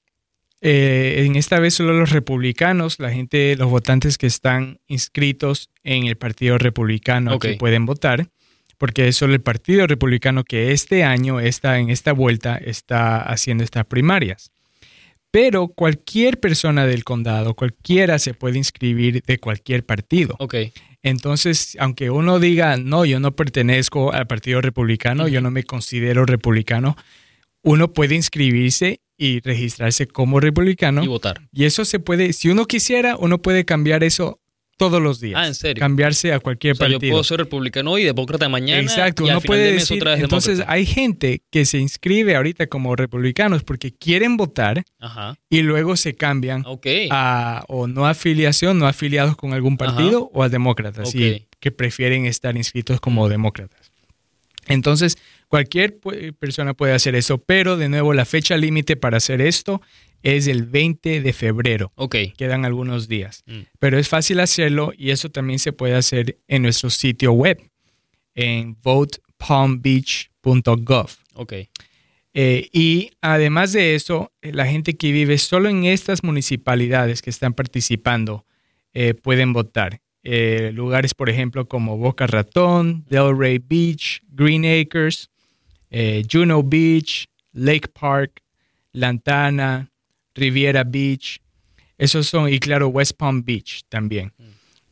eh, 0.62 1.24
en 1.24 1.36
esta 1.36 1.58
vez 1.58 1.74
solo 1.74 1.94
los 1.94 2.10
republicanos, 2.10 2.98
la 2.98 3.10
gente, 3.10 3.56
los 3.56 3.70
votantes 3.70 4.18
que 4.18 4.26
están 4.26 4.78
inscritos 4.88 5.70
en 5.84 6.06
el 6.06 6.16
Partido 6.16 6.58
Republicano 6.58 7.38
que 7.38 7.54
pueden 7.54 7.86
votar, 7.86 8.28
porque 8.76 9.08
es 9.08 9.16
solo 9.16 9.34
el 9.34 9.40
Partido 9.40 9.86
Republicano 9.86 10.44
que 10.44 10.72
este 10.72 11.02
año, 11.04 11.40
está 11.40 11.78
en 11.78 11.90
esta 11.90 12.12
vuelta, 12.12 12.56
está 12.56 13.22
haciendo 13.22 13.64
estas 13.64 13.86
primarias. 13.86 14.52
Pero 15.30 15.68
cualquier 15.68 16.40
persona 16.40 16.86
del 16.86 17.04
condado, 17.04 17.54
cualquiera 17.54 18.18
se 18.18 18.34
puede 18.34 18.58
inscribir 18.58 19.22
de 19.22 19.38
cualquier 19.38 19.84
partido. 19.84 20.36
Entonces, 21.02 21.76
aunque 21.78 22.10
uno 22.10 22.38
diga, 22.38 22.76
no, 22.76 23.04
yo 23.04 23.20
no 23.20 23.32
pertenezco 23.32 24.12
al 24.12 24.26
Partido 24.26 24.60
Republicano, 24.60 25.28
yo 25.28 25.40
no 25.40 25.50
me 25.50 25.62
considero 25.64 26.26
republicano, 26.26 26.96
uno 27.62 27.92
puede 27.92 28.16
inscribirse 28.16 29.00
y 29.20 29.40
registrarse 29.40 30.06
como 30.06 30.40
republicano. 30.40 31.04
Y 31.04 31.06
votar. 31.06 31.42
Y 31.52 31.64
eso 31.64 31.84
se 31.84 32.00
puede, 32.00 32.32
si 32.32 32.48
uno 32.48 32.64
quisiera, 32.64 33.18
uno 33.18 33.36
puede 33.36 33.66
cambiar 33.66 34.02
eso 34.02 34.40
todos 34.78 35.02
los 35.02 35.20
días. 35.20 35.38
Ah, 35.38 35.46
¿en 35.46 35.54
serio? 35.54 35.78
Cambiarse 35.78 36.32
a 36.32 36.40
cualquier 36.40 36.72
o 36.72 36.76
sea, 36.76 36.86
partido. 36.86 37.00
Yo 37.02 37.10
puedo 37.10 37.24
ser 37.24 37.36
republicano 37.36 37.90
hoy 37.92 38.00
y 38.00 38.04
demócrata 38.06 38.48
mañana. 38.48 38.80
Exacto, 38.80 39.24
uno 39.24 39.42
puede 39.42 39.74
decir, 39.74 39.98
otra 39.98 40.12
vez 40.12 40.22
entonces 40.22 40.62
hay 40.66 40.86
gente 40.86 41.42
que 41.50 41.66
se 41.66 41.76
inscribe 41.76 42.34
ahorita 42.34 42.66
como 42.68 42.96
republicanos 42.96 43.62
porque 43.62 43.92
quieren 43.92 44.38
votar 44.38 44.84
y 45.50 45.60
luego 45.60 45.96
se 45.96 46.14
cambian 46.14 46.64
a 47.10 47.62
o 47.68 47.86
no 47.88 48.06
afiliación, 48.06 48.78
no 48.78 48.86
afiliados 48.86 49.36
con 49.36 49.52
algún 49.52 49.76
partido 49.76 50.30
o 50.32 50.42
a 50.42 50.48
demócratas 50.48 51.14
y 51.14 51.46
que 51.60 51.70
prefieren 51.70 52.24
estar 52.24 52.56
inscritos 52.56 53.02
como 53.02 53.28
demócratas. 53.28 53.92
Entonces, 54.66 55.18
Cualquier 55.50 55.98
persona 56.38 56.74
puede 56.74 56.92
hacer 56.92 57.16
eso, 57.16 57.38
pero 57.38 57.76
de 57.76 57.88
nuevo 57.88 58.14
la 58.14 58.24
fecha 58.24 58.56
límite 58.56 58.94
para 58.94 59.16
hacer 59.16 59.40
esto 59.40 59.82
es 60.22 60.46
el 60.46 60.62
20 60.62 61.22
de 61.22 61.32
febrero. 61.32 61.90
Ok. 61.96 62.14
Quedan 62.36 62.64
algunos 62.64 63.08
días. 63.08 63.42
Mm. 63.46 63.62
Pero 63.80 63.98
es 63.98 64.08
fácil 64.08 64.38
hacerlo 64.38 64.92
y 64.96 65.10
eso 65.10 65.28
también 65.28 65.58
se 65.58 65.72
puede 65.72 65.96
hacer 65.96 66.38
en 66.46 66.62
nuestro 66.62 66.88
sitio 66.88 67.32
web, 67.32 67.60
en 68.36 68.76
votepalmbeach.gov. 68.80 71.10
Ok. 71.34 71.54
Eh, 72.32 72.68
y 72.72 73.10
además 73.20 73.72
de 73.72 73.96
eso, 73.96 74.30
la 74.42 74.66
gente 74.66 74.96
que 74.96 75.10
vive 75.10 75.36
solo 75.36 75.68
en 75.68 75.84
estas 75.84 76.22
municipalidades 76.22 77.22
que 77.22 77.30
están 77.30 77.54
participando 77.54 78.46
eh, 78.94 79.14
pueden 79.14 79.52
votar. 79.52 80.00
Eh, 80.22 80.70
lugares, 80.74 81.12
por 81.12 81.28
ejemplo, 81.28 81.66
como 81.66 81.96
Boca 81.96 82.28
Ratón, 82.28 83.04
Delray 83.08 83.58
Beach, 83.58 84.22
Green 84.28 84.64
Acres, 84.64 85.28
eh, 85.90 86.22
Juno 86.30 86.62
Beach, 86.62 87.28
Lake 87.52 87.88
Park, 87.88 88.42
Lantana, 88.92 89.90
Riviera 90.34 90.84
Beach. 90.84 91.40
Esos 91.98 92.28
son, 92.28 92.52
y 92.52 92.58
claro, 92.58 92.88
West 92.88 93.16
Palm 93.16 93.44
Beach 93.44 93.82
también. 93.88 94.32
Mm. 94.38 94.44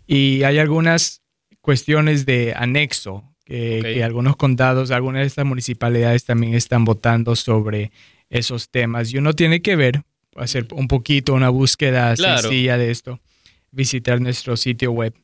Y 0.07 0.43
hay 0.43 0.59
algunas 0.59 1.23
cuestiones 1.61 2.27
de 2.27 2.55
anexo, 2.57 3.25
que, 3.45 4.03
algunos 4.05 4.37
condados, 4.37 4.91
algunas 4.91 5.23
de 5.23 5.27
estas 5.27 5.47
municipalidades 5.47 6.25
también 6.25 6.55
están 6.55 6.85
votando 6.85 7.35
sobre 7.35 7.93
esos 8.29 8.69
temas. 8.69 9.13
Y 9.13 9.19
uno 9.19 9.33
tiene 9.33 9.63
que 9.63 9.75
ver, 9.75 10.03
hacer 10.37 10.67
un 10.73 10.87
poquito 10.87 11.33
una 11.33 11.49
búsqueda 11.49 12.15
sencilla 12.15 12.77
de 12.77 12.91
esto, 12.91 13.21
visitar 13.71 14.21
nuestro 14.21 14.57
sitio 14.57 14.93
web 14.93 15.15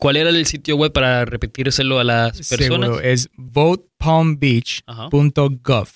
¿Cuál 0.00 0.16
era 0.16 0.30
el 0.30 0.46
sitio 0.46 0.76
web 0.76 0.92
para 0.92 1.26
repetírselo 1.26 1.98
a 1.98 2.04
las 2.04 2.48
personas? 2.48 2.88
Seguro, 2.88 3.00
es 3.00 3.28
votepalmbeach.gov. 3.36 5.88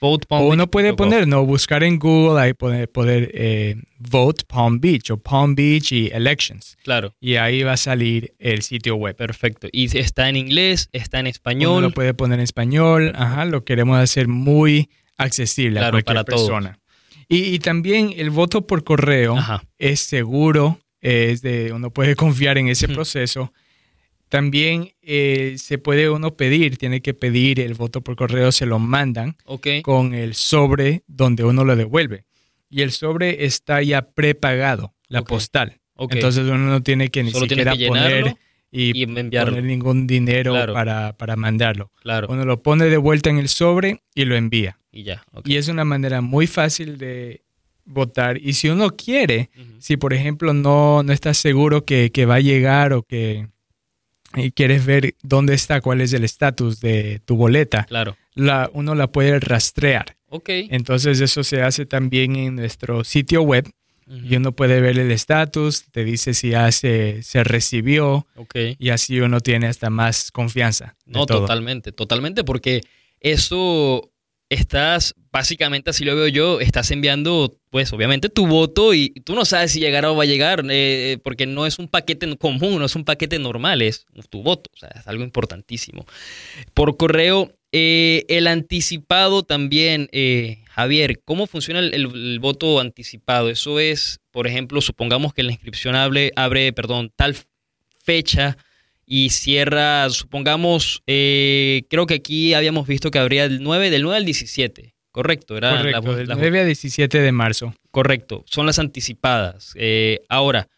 o 0.00 0.18
uno 0.40 0.68
puede 0.68 0.94
poner, 0.94 1.28
no, 1.28 1.46
buscar 1.46 1.84
en 1.84 2.00
Google, 2.00 2.40
ahí 2.40 2.52
poder, 2.52 2.90
poder 2.90 3.30
eh, 3.32 3.76
Vote 3.96 4.42
Palm 4.48 4.80
Beach 4.80 5.12
o 5.12 5.18
Palm 5.18 5.54
Beach 5.54 5.92
y 5.92 6.08
Elections. 6.08 6.76
Claro. 6.82 7.14
Y 7.20 7.36
ahí 7.36 7.62
va 7.62 7.74
a 7.74 7.76
salir 7.76 8.34
el 8.40 8.62
sitio 8.62 8.96
web. 8.96 9.14
Perfecto. 9.14 9.68
Y 9.70 9.96
está 9.96 10.28
en 10.28 10.34
inglés, 10.34 10.88
está 10.92 11.20
en 11.20 11.28
español. 11.28 11.78
Uno 11.78 11.82
lo 11.82 11.92
puede 11.92 12.12
poner 12.12 12.40
en 12.40 12.44
español, 12.44 13.12
ajá, 13.14 13.44
lo 13.44 13.64
queremos 13.64 13.98
hacer 13.98 14.26
muy 14.26 14.90
accesible 15.16 15.78
a 15.78 15.92
cualquier 15.92 16.24
persona. 16.24 16.80
Y, 17.28 17.60
también 17.60 18.12
el 18.16 18.30
voto 18.30 18.66
por 18.66 18.82
correo 18.82 19.36
es 19.78 20.00
seguro 20.00 20.80
es 21.04 21.42
de, 21.42 21.72
uno 21.72 21.90
puede 21.90 22.16
confiar 22.16 22.58
en 22.58 22.68
ese 22.68 22.88
proceso. 22.88 23.52
También 24.28 24.94
eh, 25.02 25.54
se 25.58 25.78
puede 25.78 26.10
uno 26.10 26.36
pedir, 26.36 26.76
tiene 26.76 27.00
que 27.02 27.14
pedir 27.14 27.60
el 27.60 27.74
voto 27.74 28.00
por 28.00 28.16
correo, 28.16 28.50
se 28.50 28.66
lo 28.66 28.78
mandan 28.78 29.36
con 29.82 30.14
el 30.14 30.34
sobre 30.34 31.04
donde 31.06 31.44
uno 31.44 31.64
lo 31.64 31.76
devuelve. 31.76 32.24
Y 32.68 32.82
el 32.82 32.90
sobre 32.90 33.44
está 33.44 33.82
ya 33.82 34.10
prepagado, 34.10 34.94
la 35.06 35.22
postal. 35.22 35.80
Entonces 35.96 36.44
uno 36.44 36.58
no 36.58 36.82
tiene 36.82 37.10
que 37.10 37.22
ni 37.22 37.30
siquiera 37.30 37.76
poner 37.76 38.34
y, 38.72 39.06
poner 39.06 39.62
ningún 39.62 40.08
dinero 40.08 40.52
para, 40.72 41.16
para, 41.16 41.36
mandarlo. 41.36 41.92
Claro. 42.02 42.26
Uno 42.28 42.44
lo 42.44 42.60
pone 42.62 42.86
de 42.86 42.96
vuelta 42.96 43.30
en 43.30 43.38
el 43.38 43.48
sobre 43.48 44.02
y 44.16 44.24
lo 44.24 44.34
envía. 44.34 44.80
Y 44.90 45.04
ya. 45.04 45.24
Y 45.44 45.56
es 45.56 45.68
una 45.68 45.84
manera 45.84 46.20
muy 46.20 46.48
fácil 46.48 46.98
de 46.98 47.42
votar. 47.84 48.38
Y 48.38 48.54
si 48.54 48.68
uno 48.68 48.90
quiere, 48.90 49.50
si 49.78 49.96
por 49.96 50.12
ejemplo 50.12 50.52
no, 50.52 51.02
no 51.02 51.12
estás 51.12 51.38
seguro 51.38 51.84
que, 51.84 52.10
va 52.26 52.36
a 52.36 52.40
llegar 52.40 52.92
o 52.92 53.02
que 53.02 53.48
y 54.36 54.50
quieres 54.50 54.84
ver 54.84 55.14
dónde 55.22 55.54
está, 55.54 55.80
cuál 55.80 56.00
es 56.00 56.12
el 56.12 56.24
estatus 56.24 56.80
de 56.80 57.20
tu 57.24 57.36
boleta, 57.36 57.84
claro. 57.84 58.16
la, 58.34 58.68
uno 58.72 58.94
la 58.96 59.06
puede 59.06 59.38
rastrear. 59.38 60.16
Ok. 60.28 60.48
Entonces 60.48 61.20
eso 61.20 61.44
se 61.44 61.62
hace 61.62 61.86
también 61.86 62.34
en 62.34 62.56
nuestro 62.56 63.04
sitio 63.04 63.42
web 63.42 63.70
y 64.06 64.36
uno 64.36 64.52
puede 64.52 64.80
ver 64.80 64.98
el 64.98 65.10
estatus, 65.10 65.84
te 65.90 66.04
dice 66.04 66.34
si 66.34 66.50
ya 66.50 66.70
se, 66.72 67.22
recibió 67.44 68.26
y 68.78 68.90
así 68.90 69.20
uno 69.20 69.40
tiene 69.40 69.66
hasta 69.66 69.88
más 69.90 70.30
confianza. 70.30 70.96
No, 71.06 71.26
totalmente, 71.26 71.92
totalmente, 71.92 72.44
porque 72.44 72.82
eso 73.20 74.10
estás, 74.48 75.14
básicamente 75.32 75.90
así 75.90 76.04
lo 76.04 76.14
veo 76.14 76.28
yo, 76.28 76.60
estás 76.60 76.90
enviando, 76.90 77.56
pues 77.70 77.92
obviamente 77.92 78.28
tu 78.28 78.46
voto 78.46 78.94
y 78.94 79.10
tú 79.24 79.34
no 79.34 79.44
sabes 79.44 79.72
si 79.72 79.80
llegará 79.80 80.12
o 80.12 80.16
va 80.16 80.24
a 80.24 80.26
llegar, 80.26 80.64
eh, 80.68 81.18
porque 81.22 81.46
no 81.46 81.66
es 81.66 81.78
un 81.78 81.88
paquete 81.88 82.36
común, 82.36 82.78
no 82.78 82.84
es 82.84 82.94
un 82.94 83.04
paquete 83.04 83.38
normal, 83.38 83.82
es 83.82 84.06
tu 84.30 84.42
voto, 84.42 84.70
o 84.74 84.76
sea, 84.76 84.90
es 84.90 85.06
algo 85.06 85.24
importantísimo. 85.24 86.06
Por 86.72 86.96
correo, 86.96 87.52
eh, 87.72 88.24
el 88.28 88.46
anticipado 88.46 89.42
también, 89.42 90.08
eh, 90.12 90.62
Javier, 90.68 91.20
¿cómo 91.24 91.48
funciona 91.48 91.80
el, 91.80 92.38
voto 92.38 92.78
anticipado? 92.78 93.50
Eso 93.50 93.80
es, 93.80 94.20
por 94.30 94.46
ejemplo, 94.46 94.80
supongamos 94.80 95.34
que 95.34 95.42
la 95.42 95.50
inscripción 95.50 95.96
abre, 95.96 96.30
abre 96.36 96.72
perdón, 96.72 97.12
tal 97.16 97.36
fecha 98.04 98.56
y 99.06 99.30
cierra, 99.30 100.08
supongamos, 100.10 101.02
eh, 101.06 101.82
creo 101.90 102.06
que 102.06 102.14
aquí 102.14 102.54
habíamos 102.54 102.86
visto 102.86 103.10
que 103.10 103.18
habría 103.18 103.44
el 103.44 103.62
9, 103.62 103.90
del 103.90 104.02
9 104.02 104.18
al 104.18 104.24
17, 104.24 104.94
correcto, 105.10 105.56
era 105.56 105.76
correcto, 105.76 106.16
del 106.16 106.28
9 106.28 106.60
al 106.60 106.66
17 106.66 107.20
de 107.20 107.32
marzo. 107.32 107.74
Correcto, 107.90 108.44
son 108.46 108.66
las 108.66 108.78
anticipadas. 108.78 109.74
ahora, 110.28 110.68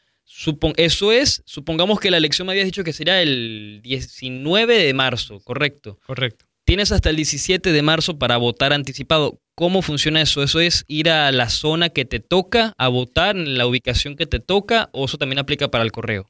eso 0.77 1.13
es, 1.13 1.43
supongamos 1.47 1.99
que 1.99 2.11
la 2.11 2.19
elección 2.19 2.47
me 2.47 2.53
habías 2.53 2.67
dicho 2.67 2.85
que 2.85 2.93
sería 2.93 3.23
el 3.23 3.81
19 3.83 4.79
de 4.79 4.95
marzo, 4.95 5.41
correcto. 5.41 5.99
Correcto. 6.07 6.45
Tienes 6.65 6.93
hasta 6.93 7.11
el 7.11 7.17
17 7.17 7.73
de 7.73 7.83
marzo 7.83 8.19
para 8.19 8.37
votar 8.37 8.73
anticipado. 8.73 9.41
¿Cómo 9.55 9.83
funciona 9.83 10.21
eso? 10.21 10.43
¿Eso 10.43 10.61
es 10.61 10.85
ir 10.89 11.09
a 11.09 11.31
la 11.33 11.49
zona 11.49 11.89
que 11.89 12.05
te 12.05 12.21
toca 12.21 12.75
a 12.77 12.89
votar, 12.89 13.37
en 13.37 13.57
la 13.57 13.67
ubicación 13.67 14.17
que 14.17 14.27
te 14.27 14.41
toca, 14.41 14.91
o 14.93 15.07
eso 15.07 15.17
también 15.17 15.39
aplica 15.39 15.71
para 15.71 15.85
el 15.85 15.93
correo? 15.93 16.29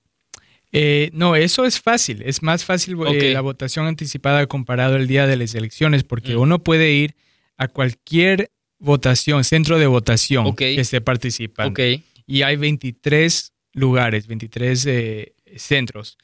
Eh, 0.78 1.10
no, 1.12 1.36
eso 1.36 1.64
es 1.64 1.80
fácil. 1.80 2.22
Es 2.22 2.42
más 2.42 2.64
fácil 2.64 2.96
eh, 3.08 3.32
la 3.32 3.40
votación 3.40 3.86
anticipada 3.86 4.46
comparado 4.46 4.96
al 4.96 5.06
día 5.06 5.26
de 5.26 5.36
las 5.36 5.54
elecciones, 5.54 6.04
porque 6.04 6.36
mm. 6.36 6.40
uno 6.40 6.58
puede 6.62 6.92
ir 6.92 7.14
a 7.56 7.68
cualquier 7.68 8.50
votación, 8.78 9.44
centro 9.44 9.78
de 9.78 9.86
votación 9.86 10.54
que 10.54 10.78
esté 10.78 11.00
participando. 11.00 11.80
Y 12.26 12.42
hay 12.42 12.56
23 12.56 13.52
lugares, 13.72 14.26
23 14.26 14.86
eh, 14.86 15.32
centros. 15.56 16.18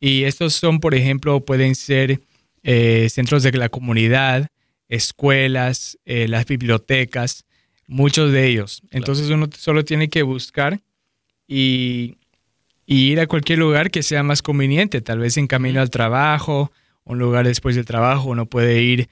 Y 0.00 0.24
estos 0.24 0.54
son, 0.54 0.80
por 0.80 0.94
ejemplo, 0.94 1.44
pueden 1.44 1.74
ser 1.74 2.20
eh, 2.62 3.08
centros 3.10 3.42
de 3.42 3.52
la 3.52 3.68
comunidad, 3.68 4.48
escuelas, 4.88 5.98
las 6.06 6.46
bibliotecas, 6.46 7.44
muchos 7.86 8.32
de 8.32 8.46
ellos. 8.46 8.82
Entonces 8.90 9.28
uno 9.28 9.48
solo 9.54 9.84
tiene 9.84 10.08
que 10.08 10.22
buscar 10.22 10.80
y, 11.48 12.17
ir 12.88 13.20
a 13.20 13.26
cualquier 13.26 13.58
lugar 13.58 13.90
que 13.90 14.02
sea 14.02 14.22
más 14.22 14.42
conveniente, 14.42 15.00
tal 15.02 15.18
vez 15.18 15.36
en 15.36 15.46
camino 15.46 15.80
al 15.80 15.90
trabajo, 15.90 16.72
un 17.04 17.18
lugar 17.18 17.46
después 17.46 17.76
del 17.76 17.84
trabajo, 17.84 18.30
uno 18.30 18.46
puede 18.46 18.82
ir 18.82 19.08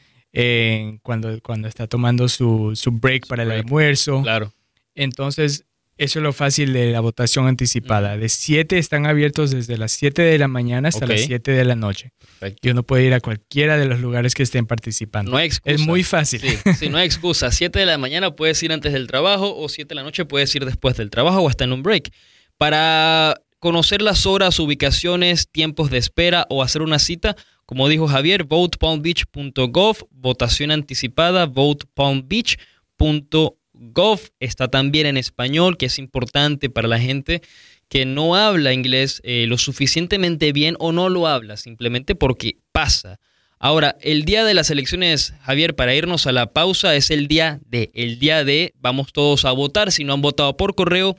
cuando, 1.03 1.41
cuando 1.43 1.69
está 1.69 1.87
tomando 1.87 2.29
su, 2.29 2.73
su 2.75 2.91
break 2.91 3.27
para 3.27 3.43
el 3.43 3.51
almuerzo. 3.51 4.23
Claro. 4.23 4.53
Entonces, 4.95 5.65
eso 5.99 6.19
es 6.19 6.23
lo 6.23 6.33
fácil 6.33 6.73
de 6.75 6.91
la 6.91 7.01
votación 7.01 7.47
anticipada. 7.47 8.19
De 8.19 8.29
7 8.29 8.79
están 8.79 9.07
abiertos 9.07 9.51
desde 9.51 9.79
las 9.79 9.93
7 9.93 10.21
de 10.23 10.39
la 10.39 10.49
mañana 10.49 10.89
hasta 10.89 11.07
las 11.07 11.23
7 11.23 11.53
de 11.53 11.65
la 11.65 11.75
noche. 11.75 12.13
Y 12.61 12.69
uno 12.69 12.83
puede 12.83 13.05
ir 13.05 13.15
a 13.15 13.21
cualquiera 13.21 13.79
de 13.79 13.87
los 13.87 14.01
lugares 14.01 14.35
que 14.35 14.43
estén 14.43 14.67
participando. 14.67 15.31
No 15.31 15.39
hay 15.39 15.47
excusa. 15.47 15.75
Es 15.75 15.81
muy 15.81 16.03
fácil. 16.03 16.43
Sí, 16.79 16.89
no 16.91 16.99
hay 16.99 17.07
excusa. 17.07 17.51
7 17.51 17.79
de 17.79 17.87
la 17.87 17.97
mañana 17.97 18.37
puedes 18.37 18.63
ir 18.63 18.73
antes 18.73 18.93
del 18.93 19.07
trabajo 19.07 19.57
o 19.57 19.69
7 19.69 19.89
de 19.89 19.95
la 19.95 20.03
noche 20.03 20.27
puedes 20.27 20.55
ir 20.55 20.67
después 20.67 20.97
del 20.97 21.09
trabajo 21.09 21.41
o 21.41 21.49
hasta 21.49 21.65
en 21.65 21.73
un 21.73 21.83
break. 21.83 22.11
Para 22.59 23.41
conocer 23.59 24.03
las 24.03 24.27
horas, 24.27 24.59
ubicaciones, 24.59 25.49
tiempos 25.51 25.91
de 25.91 25.99
espera 25.99 26.47
o 26.51 26.63
hacer 26.63 26.83
una 26.83 26.99
cita, 26.99 27.37
como 27.65 27.89
dijo 27.89 28.07
Javier, 28.07 28.45
votepalmbeach.gov, 28.45 30.09
votación 30.11 30.71
anticipada, 30.71 31.47
votepalmbeach.gov 31.47 33.57
Gov. 33.79 34.21
Está 34.41 34.69
también 34.69 35.07
en 35.07 35.17
español, 35.17 35.77
que 35.77 35.87
es 35.87 35.99
importante 35.99 36.71
para 36.71 36.89
la 36.89 36.99
gente 36.99 37.43
que 37.89 38.05
no 38.05 38.35
habla 38.35 38.73
inglés 38.73 39.21
eh, 39.23 39.47
lo 39.47 39.59
suficientemente 39.59 40.53
bien 40.53 40.77
o 40.81 40.93
no 40.93 41.09
lo 41.09 41.27
habla, 41.27 41.57
simplemente 41.57 42.15
porque 42.15 42.59
pasa. 42.73 43.21
Ahora, 43.59 43.97
el 44.01 44.25
día 44.25 44.45
de 44.45 44.55
las 44.55 44.71
elecciones, 44.71 45.35
Javier, 45.41 45.75
para 45.75 45.95
irnos 45.95 46.27
a 46.27 46.33
la 46.33 46.53
pausa, 46.53 46.95
es 46.95 47.11
el 47.11 47.27
día 47.27 47.61
de, 47.65 47.91
el 47.95 48.19
día 48.19 48.45
de, 48.45 48.75
vamos 48.79 49.13
todos 49.13 49.45
a 49.45 49.53
votar, 49.53 49.93
si 49.93 50.05
no 50.05 50.15
han 50.15 50.21
votado 50.21 50.57
por 50.57 50.75
correo 50.75 51.17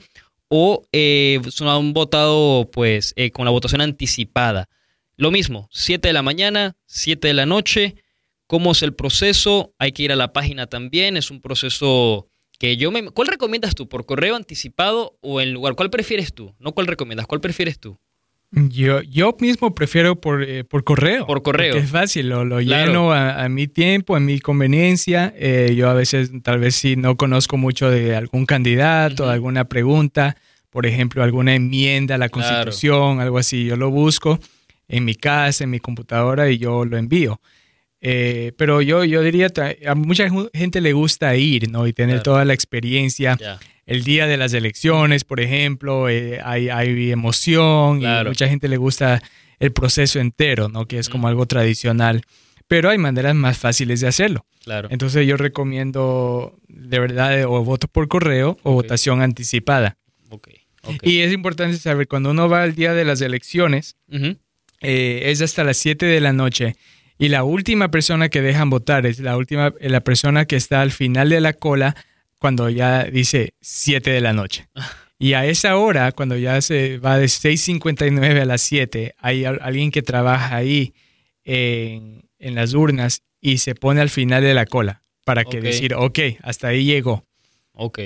o 0.48 0.86
eh, 0.92 1.40
han 1.60 1.92
votado 1.92 2.70
pues 2.72 3.12
eh, 3.16 3.30
con 3.30 3.44
la 3.44 3.50
votación 3.50 3.80
anticipada. 3.80 4.68
Lo 5.16 5.30
mismo, 5.30 5.68
7 5.72 6.08
de 6.08 6.12
la 6.12 6.22
mañana, 6.22 6.76
7 6.86 7.28
de 7.28 7.34
la 7.34 7.46
noche, 7.46 7.96
¿cómo 8.46 8.72
es 8.72 8.82
el 8.82 8.94
proceso? 8.94 9.74
Hay 9.78 9.92
que 9.92 10.04
ir 10.04 10.12
a 10.12 10.16
la 10.16 10.32
página 10.32 10.66
también, 10.66 11.16
es 11.16 11.30
un 11.30 11.40
proceso 11.40 12.28
que 12.58 12.76
yo 12.76 12.90
me... 12.90 13.10
¿Cuál 13.10 13.28
recomiendas 13.28 13.74
tú? 13.74 13.88
¿Por 13.88 14.06
correo 14.06 14.36
anticipado 14.36 15.18
o 15.20 15.40
en 15.40 15.52
lugar? 15.52 15.74
¿Cuál 15.74 15.90
prefieres 15.90 16.32
tú? 16.34 16.54
No 16.58 16.72
cuál 16.72 16.86
recomiendas, 16.86 17.26
¿cuál 17.26 17.40
prefieres 17.40 17.78
tú? 17.78 17.98
Yo, 18.50 19.02
yo 19.02 19.36
mismo 19.40 19.74
prefiero 19.74 20.18
por, 20.18 20.42
eh, 20.42 20.64
por 20.64 20.82
correo. 20.82 21.26
Por 21.26 21.42
correo. 21.42 21.76
es 21.76 21.90
fácil, 21.90 22.30
lo, 22.30 22.44
lo 22.44 22.60
lleno 22.60 23.12
a, 23.12 23.46
mi 23.50 23.68
tiempo, 23.68 24.16
a 24.16 24.20
mi 24.20 24.40
conveniencia. 24.40 25.34
Eh, 25.36 25.74
yo 25.76 25.90
a 25.90 25.94
veces, 25.94 26.30
tal 26.42 26.58
vez 26.58 26.74
si 26.74 26.96
no 26.96 27.16
conozco 27.16 27.58
mucho 27.58 27.90
de 27.90 28.16
algún 28.16 28.46
candidato, 28.46 29.28
alguna 29.28 29.64
pregunta, 29.64 30.36
por 30.70 30.86
ejemplo, 30.86 31.22
alguna 31.22 31.54
enmienda 31.54 32.14
a 32.14 32.18
la 32.18 32.30
Constitución, 32.30 33.20
algo 33.20 33.36
así, 33.36 33.66
yo 33.66 33.76
lo 33.76 33.90
busco 33.90 34.38
en 34.88 35.04
mi 35.04 35.14
casa, 35.14 35.64
en 35.64 35.70
mi 35.70 35.78
computadora 35.78 36.50
y 36.50 36.56
yo 36.56 36.86
lo 36.86 36.96
envío. 36.96 37.40
Eh, 38.00 38.52
pero 38.56 38.80
yo, 38.80 39.04
yo 39.04 39.22
diría, 39.22 39.48
a 39.86 39.94
mucha 39.94 40.28
gente 40.54 40.80
le 40.80 40.92
gusta 40.92 41.34
ir, 41.36 41.70
¿no? 41.70 41.86
Y 41.86 41.92
tener 41.92 42.22
toda 42.22 42.44
la 42.44 42.54
experiencia. 42.54 43.38
El 43.86 44.04
día 44.04 44.26
de 44.26 44.36
las 44.36 44.52
elecciones, 44.52 45.24
por 45.24 45.40
ejemplo, 45.40 46.08
eh, 46.08 46.40
hay, 46.44 46.68
hay, 46.68 47.10
emoción 47.10 48.02
y 48.02 48.06
mucha 48.24 48.46
gente 48.46 48.68
le 48.68 48.76
gusta 48.76 49.22
el 49.58 49.72
proceso 49.72 50.20
entero, 50.20 50.68
¿no? 50.68 50.86
Que 50.86 50.98
es 50.98 51.08
como 51.08 51.26
algo 51.26 51.46
tradicional. 51.46 52.22
Pero 52.68 52.90
hay 52.90 52.98
maneras 52.98 53.34
más 53.34 53.56
fáciles 53.56 54.00
de 54.00 54.08
hacerlo. 54.08 54.44
Claro. 54.62 54.88
Entonces 54.90 55.26
yo 55.26 55.38
recomiendo 55.38 56.58
de 56.68 56.98
verdad 57.00 57.44
o 57.44 57.64
voto 57.64 57.88
por 57.88 58.08
correo 58.08 58.58
o 58.62 58.72
votación 58.72 59.22
anticipada. 59.22 59.96
Okay. 60.28 60.68
Y 61.02 61.20
es 61.20 61.32
importante 61.32 61.76
saber, 61.78 62.06
cuando 62.08 62.30
uno 62.30 62.48
va 62.48 62.62
al 62.62 62.74
día 62.74 62.92
de 62.92 63.04
las 63.04 63.20
elecciones, 63.22 63.96
eh, 64.80 65.22
es 65.24 65.40
hasta 65.40 65.64
las 65.64 65.78
7 65.78 66.06
de 66.06 66.20
la 66.20 66.32
noche 66.32 66.76
y 67.18 67.28
la 67.28 67.44
última 67.44 67.90
persona 67.90 68.28
que 68.28 68.42
dejan 68.42 68.70
votar 68.70 69.04
es 69.06 69.18
la 69.18 69.36
última, 69.36 69.74
la 69.80 70.00
persona 70.00 70.46
que 70.46 70.56
está 70.56 70.80
al 70.80 70.92
final 70.92 71.28
de 71.28 71.40
la 71.40 71.52
cola 71.52 71.96
cuando 72.38 72.70
ya 72.70 73.04
dice 73.04 73.54
7 73.60 74.10
de 74.10 74.20
la 74.20 74.32
noche. 74.32 74.68
Y 75.20 75.32
a 75.32 75.46
esa 75.46 75.76
hora, 75.76 76.12
cuando 76.12 76.36
ya 76.36 76.60
se 76.60 76.98
va 76.98 77.18
de 77.18 77.26
6.59 77.26 78.40
a 78.40 78.44
las 78.44 78.60
7, 78.60 79.16
hay 79.18 79.44
alguien 79.44 79.90
que 79.90 80.00
trabaja 80.00 80.54
ahí 80.54 80.94
en, 81.42 82.22
las 82.38 82.72
urnas 82.74 83.24
y 83.40 83.58
se 83.58 83.74
pone 83.74 84.00
al 84.00 84.10
final 84.10 84.44
de 84.44 84.54
la 84.54 84.64
cola 84.64 85.02
para 85.24 85.44
que 85.44 85.60
decir, 85.60 85.94
ok, 85.94 86.20
hasta 86.40 86.68
ahí 86.68 86.84
llegó. 86.84 87.26
Ok, 87.72 87.98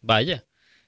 vaya. 0.00 0.43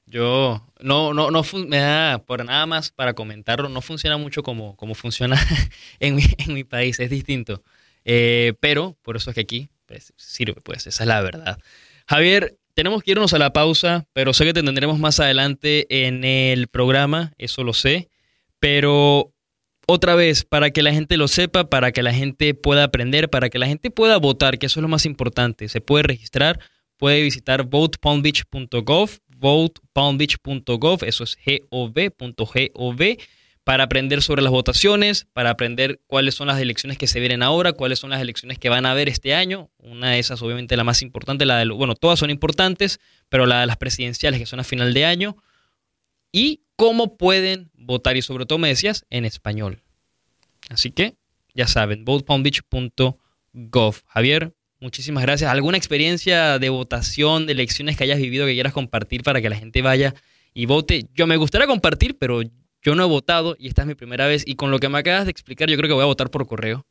Yo 0.06 0.64
no, 0.80 1.12
no, 1.12 1.30
no 1.30 1.42
me 1.66 1.78
da 1.78 2.18
por 2.24 2.44
nada 2.44 2.64
más 2.66 2.92
para 2.92 3.14
comentarlo, 3.14 3.68
no 3.68 3.80
funciona 3.82 4.16
mucho 4.16 4.42
como, 4.42 4.76
como 4.76 4.94
funciona 4.94 5.36
en 6.00 6.14
mi, 6.14 6.22
en 6.38 6.54
mi 6.54 6.64
país, 6.64 7.00
es 7.00 7.10
distinto. 7.10 7.62
Eh, 8.04 8.54
pero 8.60 8.96
por 9.02 9.16
eso 9.16 9.30
es 9.30 9.34
que 9.34 9.40
aquí 9.40 9.68
pues, 9.86 10.12
sirve, 10.16 10.60
pues, 10.62 10.86
esa 10.86 11.02
es 11.02 11.08
la 11.08 11.20
verdad. 11.20 11.58
Javier, 12.06 12.56
tenemos 12.74 13.02
que 13.02 13.12
irnos 13.12 13.32
a 13.32 13.38
la 13.38 13.52
pausa, 13.52 14.06
pero 14.12 14.32
sé 14.32 14.44
que 14.44 14.52
te 14.52 14.62
tendremos 14.62 14.98
más 14.98 15.18
adelante 15.18 15.86
en 16.06 16.22
el 16.24 16.68
programa, 16.68 17.32
eso 17.36 17.64
lo 17.64 17.72
sé. 17.72 18.08
Pero 18.60 19.32
otra 19.86 20.14
vez, 20.14 20.44
para 20.44 20.70
que 20.70 20.82
la 20.82 20.92
gente 20.92 21.16
lo 21.16 21.26
sepa, 21.26 21.68
para 21.68 21.90
que 21.90 22.02
la 22.02 22.12
gente 22.12 22.54
pueda 22.54 22.84
aprender, 22.84 23.28
para 23.28 23.48
que 23.48 23.58
la 23.58 23.66
gente 23.66 23.90
pueda 23.90 24.18
votar, 24.18 24.58
que 24.58 24.66
eso 24.66 24.80
es 24.80 24.82
lo 24.82 24.88
más 24.88 25.06
importante, 25.06 25.68
se 25.68 25.80
puede 25.80 26.04
registrar, 26.04 26.60
puede 26.96 27.22
visitar 27.22 27.64
votepalmbeach.gov 27.64 29.10
votepalmbeach.gov, 29.38 31.04
eso 31.04 31.24
es 31.24 31.36
gov.gov, 31.70 33.16
para 33.64 33.84
aprender 33.84 34.22
sobre 34.22 34.42
las 34.42 34.52
votaciones, 34.52 35.26
para 35.32 35.50
aprender 35.50 36.00
cuáles 36.06 36.36
son 36.36 36.46
las 36.46 36.60
elecciones 36.60 36.98
que 36.98 37.08
se 37.08 37.18
vienen 37.18 37.42
ahora, 37.42 37.72
cuáles 37.72 37.98
son 37.98 38.10
las 38.10 38.20
elecciones 38.20 38.58
que 38.58 38.68
van 38.68 38.86
a 38.86 38.92
haber 38.92 39.08
este 39.08 39.34
año. 39.34 39.70
Una 39.78 40.12
de 40.12 40.20
esas, 40.20 40.40
obviamente, 40.42 40.76
la 40.76 40.84
más 40.84 41.02
importante, 41.02 41.44
la 41.46 41.58
de, 41.58 41.68
bueno, 41.70 41.96
todas 41.96 42.20
son 42.20 42.30
importantes, 42.30 43.00
pero 43.28 43.44
la 43.44 43.60
de 43.60 43.66
las 43.66 43.76
presidenciales 43.76 44.38
que 44.38 44.46
son 44.46 44.60
a 44.60 44.64
final 44.64 44.94
de 44.94 45.04
año. 45.04 45.36
Y 46.30 46.62
cómo 46.76 47.16
pueden 47.16 47.72
votar, 47.74 48.16
y 48.16 48.22
sobre 48.22 48.46
todo 48.46 48.58
me 48.58 48.68
decías, 48.68 49.04
en 49.10 49.24
español. 49.24 49.82
Así 50.68 50.92
que, 50.92 51.16
ya 51.52 51.66
saben, 51.66 52.04
votepalmbeach.gov. 52.04 53.96
Javier, 54.06 54.54
Muchísimas 54.86 55.24
gracias. 55.24 55.50
¿Alguna 55.50 55.76
experiencia 55.76 56.60
de 56.60 56.68
votación, 56.68 57.46
de 57.46 57.54
elecciones 57.54 57.96
que 57.96 58.04
hayas 58.04 58.20
vivido 58.20 58.46
que 58.46 58.54
quieras 58.54 58.72
compartir 58.72 59.24
para 59.24 59.42
que 59.42 59.50
la 59.50 59.56
gente 59.56 59.82
vaya 59.82 60.14
y 60.54 60.66
vote. 60.66 61.08
Yo 61.12 61.26
me 61.26 61.36
gustaría 61.36 61.66
compartir, 61.66 62.16
pero 62.18 62.40
yo 62.82 62.94
no 62.94 63.02
he 63.02 63.06
votado 63.08 63.56
y 63.58 63.66
esta 63.66 63.82
es 63.82 63.88
mi 63.88 63.96
primera 63.96 64.28
vez. 64.28 64.44
Y 64.46 64.54
con 64.54 64.70
lo 64.70 64.78
que 64.78 64.88
me 64.88 64.98
acabas 64.98 65.24
de 65.24 65.32
explicar, 65.32 65.68
yo 65.68 65.76
creo 65.76 65.88
que 65.88 65.94
voy 65.94 66.04
a 66.04 66.06
votar 66.06 66.30
por 66.30 66.46
correo 66.46 66.86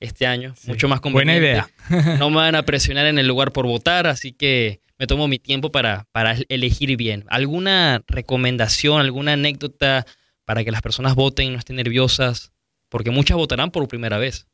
este 0.00 0.26
año. 0.26 0.56
Mucho 0.66 0.88
más 0.88 1.00
conveniente. 1.00 1.62
Buena 1.88 2.02
idea. 2.04 2.16
no 2.18 2.28
me 2.30 2.38
van 2.38 2.56
a 2.56 2.64
presionar 2.64 3.06
en 3.06 3.20
el 3.20 3.28
lugar 3.28 3.52
por 3.52 3.68
votar, 3.68 4.08
así 4.08 4.32
que 4.32 4.80
me 4.98 5.06
tomo 5.06 5.28
mi 5.28 5.38
tiempo 5.38 5.70
para, 5.70 6.08
para 6.10 6.34
elegir 6.48 6.96
bien. 6.96 7.24
¿Alguna 7.28 8.02
recomendación, 8.08 9.00
alguna 9.00 9.34
anécdota 9.34 10.06
para 10.44 10.64
que 10.64 10.72
las 10.72 10.82
personas 10.82 11.14
voten 11.14 11.46
y 11.46 11.50
no 11.50 11.58
estén 11.58 11.76
nerviosas? 11.76 12.50
Porque 12.88 13.12
muchas 13.12 13.36
votarán 13.36 13.70
por 13.70 13.86
primera 13.86 14.18
vez. 14.18 14.48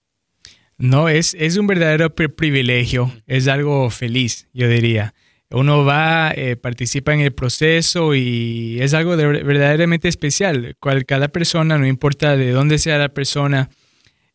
No, 0.76 1.08
es, 1.08 1.34
es 1.38 1.56
un 1.56 1.66
verdadero 1.66 2.14
privilegio, 2.14 3.12
es 3.26 3.46
algo 3.48 3.90
feliz, 3.90 4.48
yo 4.52 4.68
diría. 4.68 5.14
Uno 5.50 5.84
va, 5.84 6.32
eh, 6.34 6.56
participa 6.56 7.14
en 7.14 7.20
el 7.20 7.32
proceso 7.32 8.14
y 8.14 8.78
es 8.80 8.92
algo 8.92 9.16
verdaderamente 9.16 10.08
especial. 10.08 10.74
Cual, 10.80 11.04
cada 11.04 11.28
persona, 11.28 11.78
no 11.78 11.86
importa 11.86 12.36
de 12.36 12.50
dónde 12.50 12.78
sea 12.78 12.98
la 12.98 13.10
persona, 13.10 13.70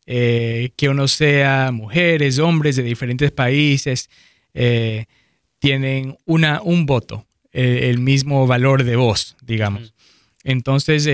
eh, 0.05 0.71
que 0.77 0.87
uno 0.87 1.09
sea 1.09 1.71
mujeres, 1.73 2.39
hombres 2.39 2.77
de 2.77 2.83
diferentes 2.83 3.31
países, 3.31 4.09
eh, 4.53 5.05
tienen 5.59 6.15
una, 6.25 6.61
un 6.61 6.85
voto, 6.85 7.25
el 7.51 7.99
mismo 7.99 8.47
valor 8.47 8.85
de 8.85 8.95
voz, 8.95 9.35
digamos. 9.41 9.93
Entonces, 10.45 11.05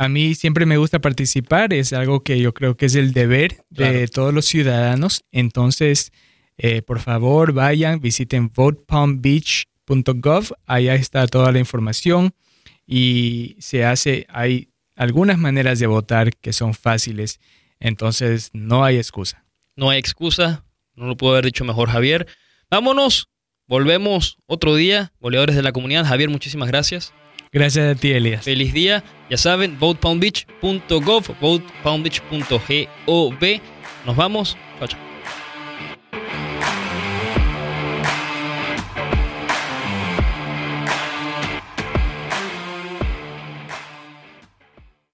a 0.00 0.08
mí 0.08 0.34
siempre 0.34 0.64
me 0.64 0.78
gusta 0.78 1.02
participar, 1.02 1.74
es 1.74 1.92
algo 1.92 2.22
que 2.22 2.40
yo 2.40 2.54
creo 2.54 2.74
que 2.74 2.86
es 2.86 2.94
el 2.94 3.12
deber 3.12 3.66
de 3.68 4.08
todos 4.08 4.32
los 4.32 4.46
ciudadanos. 4.46 5.26
Entonces, 5.30 6.10
eh, 6.56 6.80
por 6.80 7.00
favor, 7.00 7.52
vayan, 7.52 8.00
visiten 8.00 8.50
votepalmbeach.gov, 8.50 10.54
allá 10.64 10.94
está 10.94 11.26
toda 11.26 11.52
la 11.52 11.58
información 11.58 12.32
y 12.86 13.56
se 13.58 13.84
hace, 13.84 14.26
hay 14.30 14.70
algunas 14.96 15.36
maneras 15.36 15.78
de 15.80 15.86
votar 15.86 16.34
que 16.34 16.54
son 16.54 16.72
fáciles, 16.72 17.38
entonces 17.78 18.48
no 18.54 18.84
hay 18.84 18.96
excusa. 18.96 19.44
No 19.76 19.90
hay 19.90 19.98
excusa, 19.98 20.64
no 20.94 21.08
lo 21.08 21.18
puedo 21.18 21.34
haber 21.34 21.44
dicho 21.44 21.66
mejor 21.66 21.90
Javier. 21.90 22.26
Vámonos, 22.70 23.28
volvemos 23.66 24.38
otro 24.46 24.76
día, 24.76 25.12
goleadores 25.20 25.56
de 25.56 25.62
la 25.62 25.72
comunidad. 25.72 26.06
Javier, 26.06 26.30
muchísimas 26.30 26.68
gracias. 26.68 27.12
Gracias 27.52 27.96
a 27.96 27.98
ti, 27.98 28.12
Elias. 28.12 28.44
Feliz 28.44 28.72
día. 28.72 29.02
Ya 29.28 29.36
saben, 29.36 29.76
votepalmbeach.gov, 29.78 31.36
votepalmbeach.gov. 31.40 33.60
Nos 34.06 34.16
vamos. 34.16 34.56
Chao, 34.78 34.88
chao. 34.88 35.09